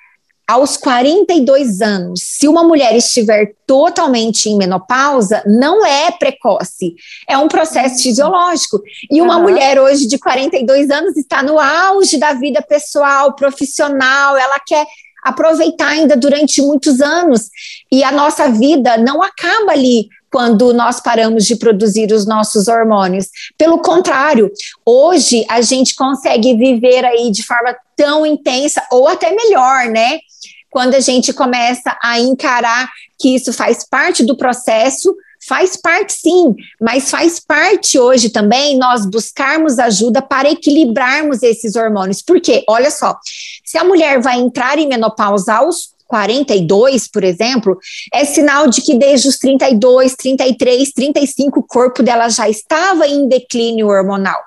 aos 0.48 0.76
42 0.76 1.82
anos, 1.82 2.22
se 2.22 2.48
uma 2.48 2.64
mulher 2.64 2.96
estiver 2.96 3.56
totalmente 3.66 4.50
em 4.50 4.58
menopausa, 4.58 5.42
não 5.46 5.86
é 5.86 6.12
precoce, 6.12 6.96
é 7.28 7.38
um 7.38 7.48
processo 7.48 8.04
fisiológico. 8.04 8.82
E 9.10 9.22
uma 9.22 9.38
uhum. 9.38 9.44
mulher 9.44 9.80
hoje 9.80 10.06
de 10.06 10.20
42 10.20 10.90
anos 10.90 11.16
está 11.16 11.42
no 11.42 11.58
auge 11.58 12.18
da 12.18 12.34
vida 12.34 12.62
pessoal, 12.62 13.34
profissional, 13.36 14.38
ela 14.38 14.60
quer 14.60 14.86
aproveitar 15.24 15.88
ainda 15.88 16.18
durante 16.18 16.62
muitos 16.62 17.00
anos. 17.00 17.50
E 17.90 18.04
a 18.04 18.12
nossa 18.12 18.50
vida 18.50 18.98
não 18.98 19.24
acaba 19.24 19.72
ali 19.72 20.10
quando 20.30 20.74
nós 20.74 21.00
paramos 21.00 21.46
de 21.46 21.56
produzir 21.56 22.12
os 22.12 22.26
nossos 22.26 22.68
hormônios. 22.68 23.28
Pelo 23.58 23.78
contrário, 23.78 24.52
hoje 24.86 25.46
a 25.48 25.62
gente 25.62 25.96
consegue 25.96 26.56
viver 26.56 27.06
aí 27.06 27.32
de 27.32 27.44
forma 27.44 27.76
tão 27.96 28.26
intensa 28.26 28.82
ou 28.92 29.08
até 29.08 29.32
melhor, 29.32 29.86
né? 29.86 30.18
Quando 30.74 30.96
a 30.96 31.00
gente 31.00 31.32
começa 31.32 31.96
a 32.04 32.20
encarar 32.20 32.90
que 33.20 33.36
isso 33.36 33.54
faz 33.54 33.88
parte 33.88 34.26
do 34.26 34.36
processo, 34.36 35.16
faz 35.48 35.78
parte 35.78 36.14
sim, 36.14 36.56
mas 36.82 37.12
faz 37.12 37.40
parte 37.40 38.00
hoje 38.00 38.32
também 38.32 38.76
nós 38.76 39.06
buscarmos 39.06 39.78
ajuda 39.78 40.20
para 40.20 40.50
equilibrarmos 40.50 41.44
esses 41.44 41.76
hormônios. 41.76 42.24
Porque, 42.24 42.64
olha 42.68 42.90
só, 42.90 43.16
se 43.64 43.78
a 43.78 43.84
mulher 43.84 44.20
vai 44.20 44.40
entrar 44.40 44.80
em 44.80 44.88
menopausa 44.88 45.54
aos 45.54 45.94
42, 46.08 47.08
por 47.08 47.24
exemplo, 47.24 47.78
é 48.12 48.26
sinal 48.26 48.68
de 48.68 48.82
que 48.82 48.96
desde 48.96 49.28
os 49.28 49.38
32, 49.38 50.16
33, 50.16 50.92
35, 50.92 51.60
o 51.60 51.64
corpo 51.64 52.02
dela 52.02 52.30
já 52.30 52.50
estava 52.50 53.08
em 53.08 53.28
declínio 53.28 53.90
hormonal. 53.90 54.40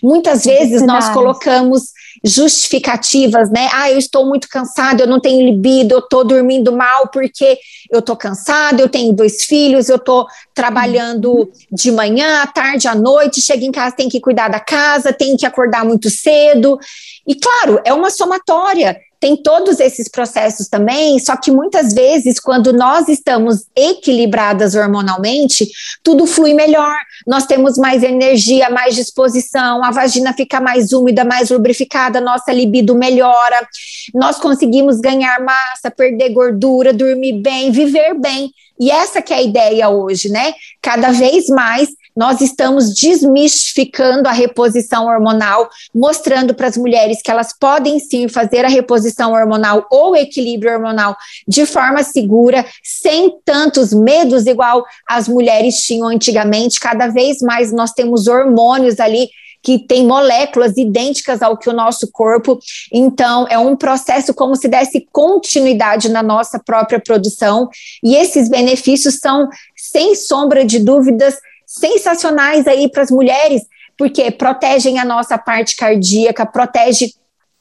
Muitas 0.00 0.44
vezes 0.44 0.86
nós 0.86 1.08
colocamos 1.10 1.90
justificativas, 2.24 3.50
né? 3.50 3.68
Ah, 3.72 3.90
eu 3.90 3.98
estou 3.98 4.26
muito 4.26 4.48
cansada, 4.48 5.02
eu 5.02 5.06
não 5.06 5.20
tenho 5.20 5.44
libido, 5.44 5.94
eu 5.94 5.98
estou 6.00 6.24
dormindo 6.24 6.72
mal 6.72 7.08
porque 7.08 7.58
eu 7.90 8.00
estou 8.00 8.16
cansada, 8.16 8.80
eu 8.80 8.88
tenho 8.88 9.12
dois 9.12 9.44
filhos, 9.44 9.88
eu 9.88 9.96
estou 9.96 10.26
trabalhando 10.54 11.32
uhum. 11.32 11.52
de 11.70 11.90
manhã, 11.90 12.42
à 12.42 12.46
tarde, 12.46 12.88
à 12.88 12.94
noite, 12.94 13.40
chego 13.40 13.64
em 13.64 13.72
casa, 13.72 13.96
tem 13.96 14.08
que 14.08 14.20
cuidar 14.20 14.48
da 14.48 14.60
casa, 14.60 15.12
tem 15.12 15.36
que 15.36 15.46
acordar 15.46 15.84
muito 15.84 16.10
cedo. 16.10 16.78
E 17.26 17.34
claro, 17.34 17.80
é 17.84 17.92
uma 17.92 18.10
somatória 18.10 18.98
tem 19.22 19.36
todos 19.36 19.78
esses 19.78 20.08
processos 20.08 20.66
também, 20.66 21.16
só 21.20 21.36
que 21.36 21.52
muitas 21.52 21.94
vezes, 21.94 22.40
quando 22.40 22.72
nós 22.72 23.08
estamos 23.08 23.66
equilibradas 23.76 24.74
hormonalmente, 24.74 25.70
tudo 26.02 26.26
flui 26.26 26.52
melhor, 26.54 26.96
nós 27.24 27.46
temos 27.46 27.78
mais 27.78 28.02
energia, 28.02 28.68
mais 28.68 28.96
disposição, 28.96 29.84
a 29.84 29.92
vagina 29.92 30.32
fica 30.32 30.60
mais 30.60 30.92
úmida, 30.92 31.24
mais 31.24 31.50
lubrificada, 31.50 32.20
nossa 32.20 32.52
libido 32.52 32.96
melhora, 32.96 33.64
nós 34.12 34.38
conseguimos 34.38 34.98
ganhar 34.98 35.38
massa, 35.38 35.88
perder 35.88 36.30
gordura, 36.30 36.92
dormir 36.92 37.34
bem, 37.34 37.70
viver 37.70 38.18
bem. 38.18 38.50
E 38.80 38.90
essa 38.90 39.22
que 39.22 39.32
é 39.32 39.36
a 39.36 39.42
ideia 39.42 39.88
hoje, 39.88 40.30
né? 40.30 40.52
Cada 40.82 41.12
vez 41.12 41.46
mais 41.46 41.88
nós 42.16 42.40
estamos 42.40 42.94
desmistificando 42.94 44.28
a 44.28 44.32
reposição 44.32 45.06
hormonal, 45.06 45.68
mostrando 45.94 46.54
para 46.54 46.66
as 46.66 46.76
mulheres 46.76 47.20
que 47.22 47.30
elas 47.30 47.52
podem 47.58 47.98
sim 47.98 48.28
fazer 48.28 48.64
a 48.64 48.68
reposição 48.68 49.32
hormonal 49.32 49.86
ou 49.90 50.14
equilíbrio 50.14 50.72
hormonal 50.72 51.16
de 51.46 51.64
forma 51.66 52.02
segura, 52.02 52.64
sem 52.82 53.34
tantos 53.44 53.92
medos 53.92 54.46
igual 54.46 54.84
as 55.08 55.28
mulheres 55.28 55.76
tinham 55.76 56.08
antigamente. 56.08 56.80
Cada 56.80 57.08
vez 57.08 57.40
mais 57.40 57.72
nós 57.72 57.92
temos 57.92 58.26
hormônios 58.26 59.00
ali 59.00 59.28
que 59.62 59.78
tem 59.78 60.04
moléculas 60.04 60.76
idênticas 60.76 61.40
ao 61.40 61.56
que 61.56 61.70
o 61.70 61.72
nosso 61.72 62.10
corpo. 62.10 62.58
Então, 62.92 63.46
é 63.48 63.56
um 63.56 63.76
processo 63.76 64.34
como 64.34 64.56
se 64.56 64.66
desse 64.68 65.06
continuidade 65.12 66.08
na 66.08 66.22
nossa 66.22 66.58
própria 66.58 66.98
produção. 66.98 67.68
E 68.02 68.16
esses 68.16 68.48
benefícios 68.48 69.18
são, 69.18 69.48
sem 69.76 70.16
sombra 70.16 70.64
de 70.64 70.80
dúvidas, 70.80 71.36
sensacionais 71.72 72.66
aí 72.66 72.90
para 72.90 73.02
as 73.02 73.10
mulheres, 73.10 73.62
porque 73.96 74.30
protegem 74.30 74.98
a 74.98 75.04
nossa 75.04 75.38
parte 75.38 75.74
cardíaca, 75.74 76.44
protege 76.44 77.12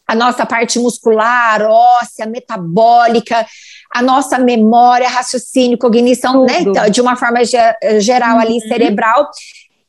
a 0.08 0.14
nossa 0.14 0.46
parte 0.46 0.78
muscular, 0.78 1.62
óssea, 1.62 2.26
metabólica, 2.26 3.46
a 3.94 4.02
nossa 4.02 4.38
memória, 4.38 5.08
raciocínio, 5.08 5.78
cognição, 5.78 6.44
né, 6.46 6.58
Tudo. 6.58 6.74
né, 6.74 6.90
de 6.90 7.00
uma 7.00 7.16
forma 7.16 7.40
geral 8.00 8.38
ali 8.38 8.56
uhum. 8.56 8.68
cerebral. 8.68 9.30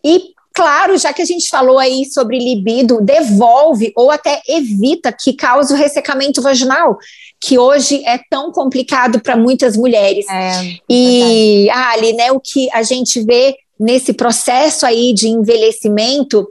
E 0.04 0.32
claro, 0.54 0.96
já 0.96 1.12
que 1.12 1.22
a 1.22 1.24
gente 1.24 1.48
falou 1.48 1.78
aí 1.78 2.04
sobre 2.04 2.38
libido, 2.38 3.00
devolve 3.00 3.92
ou 3.96 4.12
até 4.12 4.40
evita 4.46 5.12
que 5.12 5.32
cause 5.32 5.72
o 5.72 5.76
ressecamento 5.76 6.40
vaginal, 6.40 6.96
que 7.40 7.58
hoje 7.58 8.04
é 8.04 8.20
tão 8.30 8.52
complicado 8.52 9.20
para 9.20 9.36
muitas 9.36 9.76
mulheres. 9.76 10.24
É, 10.28 10.76
e, 10.88 11.68
Ali, 11.70 12.12
né, 12.12 12.30
o 12.30 12.38
que 12.38 12.68
a 12.72 12.84
gente 12.84 13.20
vê 13.24 13.56
nesse 13.82 14.12
processo 14.12 14.86
aí 14.86 15.12
de 15.12 15.28
envelhecimento, 15.28 16.48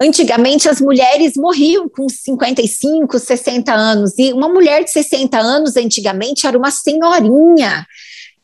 antigamente 0.00 0.68
as 0.68 0.80
mulheres 0.80 1.34
morriam 1.36 1.88
com 1.88 2.08
55, 2.08 3.18
60 3.18 3.72
anos, 3.72 4.18
e 4.18 4.32
uma 4.32 4.48
mulher 4.48 4.82
de 4.82 4.90
60 4.90 5.38
anos 5.38 5.76
antigamente 5.76 6.46
era 6.46 6.56
uma 6.56 6.70
senhorinha, 6.70 7.86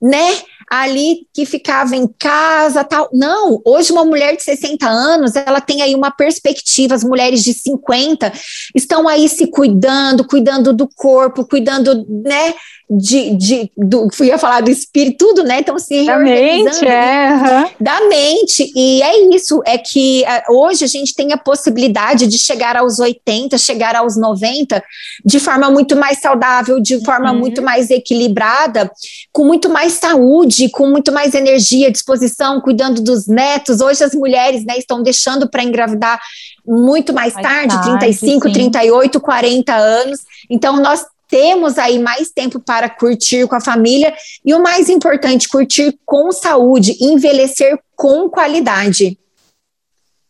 né? 0.01 0.43
ali 0.71 1.27
que 1.33 1.47
ficava 1.47 1.97
em 1.97 2.07
casa, 2.07 2.85
tal. 2.85 3.09
Não, 3.12 3.61
hoje 3.64 3.91
uma 3.91 4.05
mulher 4.05 4.37
de 4.37 4.43
60 4.43 4.87
anos, 4.87 5.35
ela 5.35 5.61
tem 5.61 5.83
aí 5.83 5.95
uma 5.95 6.11
perspectiva, 6.11 6.95
as 6.95 7.03
mulheres 7.03 7.43
de 7.43 7.55
50 7.55 8.33
estão 8.75 9.09
aí 9.09 9.29
se 9.29 9.47
cuidando, 9.47 10.27
cuidando 10.27 10.73
do 10.73 10.88
corpo, 10.95 11.47
cuidando, 11.47 12.07
né, 12.09 12.55
de, 12.90 13.37
de 13.37 13.70
do, 13.77 14.09
ia 14.22 14.38
falar 14.38 14.62
do 14.62 14.70
espírito, 14.70 15.18
tudo, 15.18 15.44
né? 15.44 15.61
Então, 15.61 15.79
se 15.79 16.07
da 16.07 16.16
mente, 16.16 16.87
é, 16.87 17.31
uhum. 17.33 17.70
da 17.79 18.01
mente. 18.09 18.72
E 18.74 19.03
é 19.03 19.35
isso, 19.35 19.62
é 19.66 19.77
que 19.77 20.24
uh, 20.24 20.55
hoje 20.55 20.85
a 20.85 20.88
gente 20.88 21.14
tem 21.14 21.33
a 21.33 21.37
possibilidade 21.38 22.27
de 22.27 22.38
chegar 22.38 22.77
aos 22.77 22.98
80, 22.98 23.59
chegar 23.59 23.94
aos 23.94 24.16
90 24.16 24.83
de 25.24 25.38
forma 25.38 25.70
muito 25.70 25.96
mais 25.96 26.20
saudável, 26.20 26.81
de 26.81 27.05
forma 27.05 27.31
uhum. 27.31 27.38
muito 27.38 27.61
mais 27.61 27.90
equilibrada, 27.90 28.90
com 29.33 29.44
muito 29.44 29.68
mais 29.68 29.94
saúde, 29.94 30.70
com 30.70 30.87
muito 30.87 31.12
mais 31.12 31.35
energia, 31.35 31.90
disposição, 31.90 32.61
cuidando 32.61 33.03
dos 33.03 33.27
netos. 33.27 33.83
Hoje 33.83 34.03
as 34.03 34.14
mulheres, 34.14 34.64
né, 34.64 34.79
estão 34.79 35.03
deixando 35.03 35.48
para 35.48 35.62
engravidar 35.62 36.18
muito 36.66 37.12
mais, 37.12 37.35
mais 37.35 37.46
tarde, 37.46 37.74
tarde, 37.74 37.98
35, 37.98 38.46
sim. 38.46 38.53
38, 38.53 39.20
40 39.20 39.74
anos. 39.74 40.20
Então, 40.51 40.81
nós 40.81 41.05
temos 41.29 41.79
aí 41.79 41.99
mais 41.99 42.31
tempo 42.31 42.59
para 42.59 42.88
curtir 42.88 43.47
com 43.47 43.55
a 43.55 43.61
família 43.61 44.14
e 44.45 44.55
o 44.55 44.62
mais 44.62 44.88
importante, 44.88 45.49
curtir 45.49 45.99
com 46.05 46.33
saúde, 46.33 46.97
envelhecer 47.01 47.79
com 47.95 48.29
qualidade. 48.29 49.19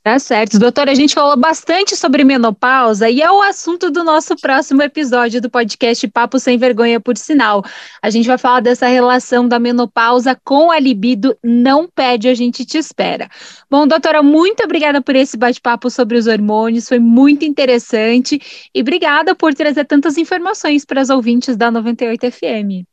Tá 0.09 0.19
certo. 0.19 0.59
Doutora, 0.59 0.91
a 0.91 0.95
gente 0.95 1.13
falou 1.13 1.37
bastante 1.37 1.95
sobre 1.95 2.25
menopausa 2.25 3.11
e 3.11 3.21
é 3.21 3.31
o 3.31 3.43
assunto 3.43 3.91
do 3.91 4.03
nosso 4.03 4.35
próximo 4.37 4.81
episódio 4.81 5.39
do 5.39 5.51
podcast 5.51 6.09
Papo 6.09 6.39
Sem 6.39 6.57
Vergonha, 6.57 6.99
por 6.99 7.15
sinal. 7.19 7.63
A 8.01 8.09
gente 8.09 8.27
vai 8.27 8.39
falar 8.39 8.61
dessa 8.61 8.87
relação 8.87 9.47
da 9.47 9.59
menopausa 9.59 10.35
com 10.43 10.71
a 10.71 10.79
libido. 10.79 11.37
Não 11.45 11.87
pede, 11.87 12.27
a 12.27 12.33
gente 12.33 12.65
te 12.65 12.79
espera. 12.79 13.29
Bom, 13.71 13.87
doutora, 13.87 14.23
muito 14.23 14.65
obrigada 14.65 15.03
por 15.03 15.15
esse 15.15 15.37
bate-papo 15.37 15.91
sobre 15.91 16.17
os 16.17 16.27
hormônios, 16.27 16.89
foi 16.89 16.99
muito 16.99 17.45
interessante 17.45 18.41
e 18.75 18.81
obrigada 18.81 19.35
por 19.35 19.53
trazer 19.53 19.85
tantas 19.85 20.17
informações 20.17 20.87
para 20.87 21.03
as 21.03 21.11
ouvintes 21.11 21.55
da 21.55 21.71
98 21.71 22.33
FM. 22.33 22.89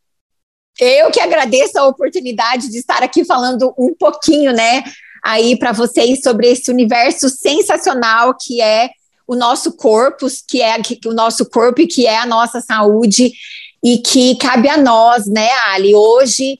Eu 0.78 1.10
que 1.10 1.22
agradeço 1.22 1.80
a 1.80 1.88
oportunidade 1.88 2.70
de 2.70 2.78
estar 2.78 3.02
aqui 3.02 3.24
falando 3.24 3.74
um 3.78 3.96
pouquinho, 3.98 4.52
né, 4.52 4.84
aí 5.26 5.58
para 5.58 5.72
vocês 5.72 6.22
sobre 6.22 6.48
esse 6.48 6.70
universo 6.70 7.28
sensacional 7.30 8.36
que 8.40 8.62
é 8.62 8.92
o 9.28 9.36
nosso 9.36 9.76
corpo, 9.76 10.28
que 10.48 10.62
é 10.62 10.78
o 11.08 11.14
nosso 11.14 11.50
corpo 11.50 11.82
e 11.82 11.88
que 11.88 12.06
é 12.06 12.20
a 12.20 12.28
nossa 12.28 12.62
saúde. 12.62 13.32
E 13.84 14.00
que 14.00 14.36
cabe 14.38 14.68
a 14.68 14.78
nós, 14.78 15.28
né, 15.28 15.52
Ali, 15.68 15.94
hoje 15.94 16.60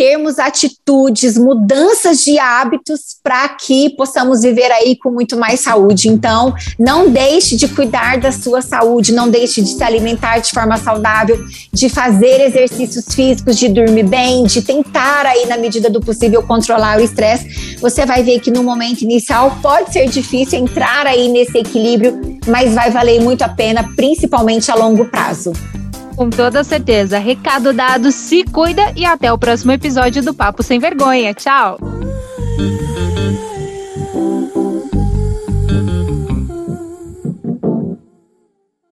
termos 0.00 0.38
atitudes, 0.38 1.36
mudanças 1.36 2.24
de 2.24 2.38
hábitos 2.38 3.18
para 3.22 3.46
que 3.50 3.90
possamos 3.90 4.40
viver 4.40 4.72
aí 4.72 4.96
com 4.96 5.10
muito 5.10 5.36
mais 5.36 5.60
saúde. 5.60 6.08
Então, 6.08 6.54
não 6.78 7.10
deixe 7.10 7.54
de 7.54 7.68
cuidar 7.68 8.18
da 8.18 8.32
sua 8.32 8.62
saúde, 8.62 9.12
não 9.12 9.28
deixe 9.28 9.60
de 9.60 9.68
se 9.68 9.84
alimentar 9.84 10.38
de 10.38 10.52
forma 10.52 10.78
saudável, 10.78 11.38
de 11.70 11.90
fazer 11.90 12.40
exercícios 12.40 13.14
físicos, 13.14 13.58
de 13.58 13.68
dormir 13.68 14.04
bem, 14.04 14.44
de 14.44 14.62
tentar 14.62 15.26
aí 15.26 15.44
na 15.44 15.58
medida 15.58 15.90
do 15.90 16.00
possível 16.00 16.42
controlar 16.44 16.98
o 16.98 17.02
estresse. 17.02 17.76
Você 17.78 18.06
vai 18.06 18.22
ver 18.22 18.40
que 18.40 18.50
no 18.50 18.62
momento 18.62 19.02
inicial 19.02 19.58
pode 19.60 19.92
ser 19.92 20.08
difícil 20.08 20.60
entrar 20.60 21.06
aí 21.06 21.28
nesse 21.28 21.58
equilíbrio, 21.58 22.38
mas 22.46 22.72
vai 22.72 22.90
valer 22.90 23.20
muito 23.20 23.42
a 23.42 23.50
pena, 23.50 23.86
principalmente 23.94 24.70
a 24.70 24.74
longo 24.74 25.04
prazo. 25.04 25.52
Com 26.20 26.28
toda 26.28 26.62
certeza. 26.62 27.18
Recado 27.18 27.72
dado, 27.72 28.12
se 28.12 28.44
cuida 28.44 28.92
e 28.94 29.06
até 29.06 29.32
o 29.32 29.38
próximo 29.38 29.72
episódio 29.72 30.22
do 30.22 30.34
Papo 30.34 30.62
Sem 30.62 30.78
Vergonha. 30.78 31.32
Tchau! 31.32 31.78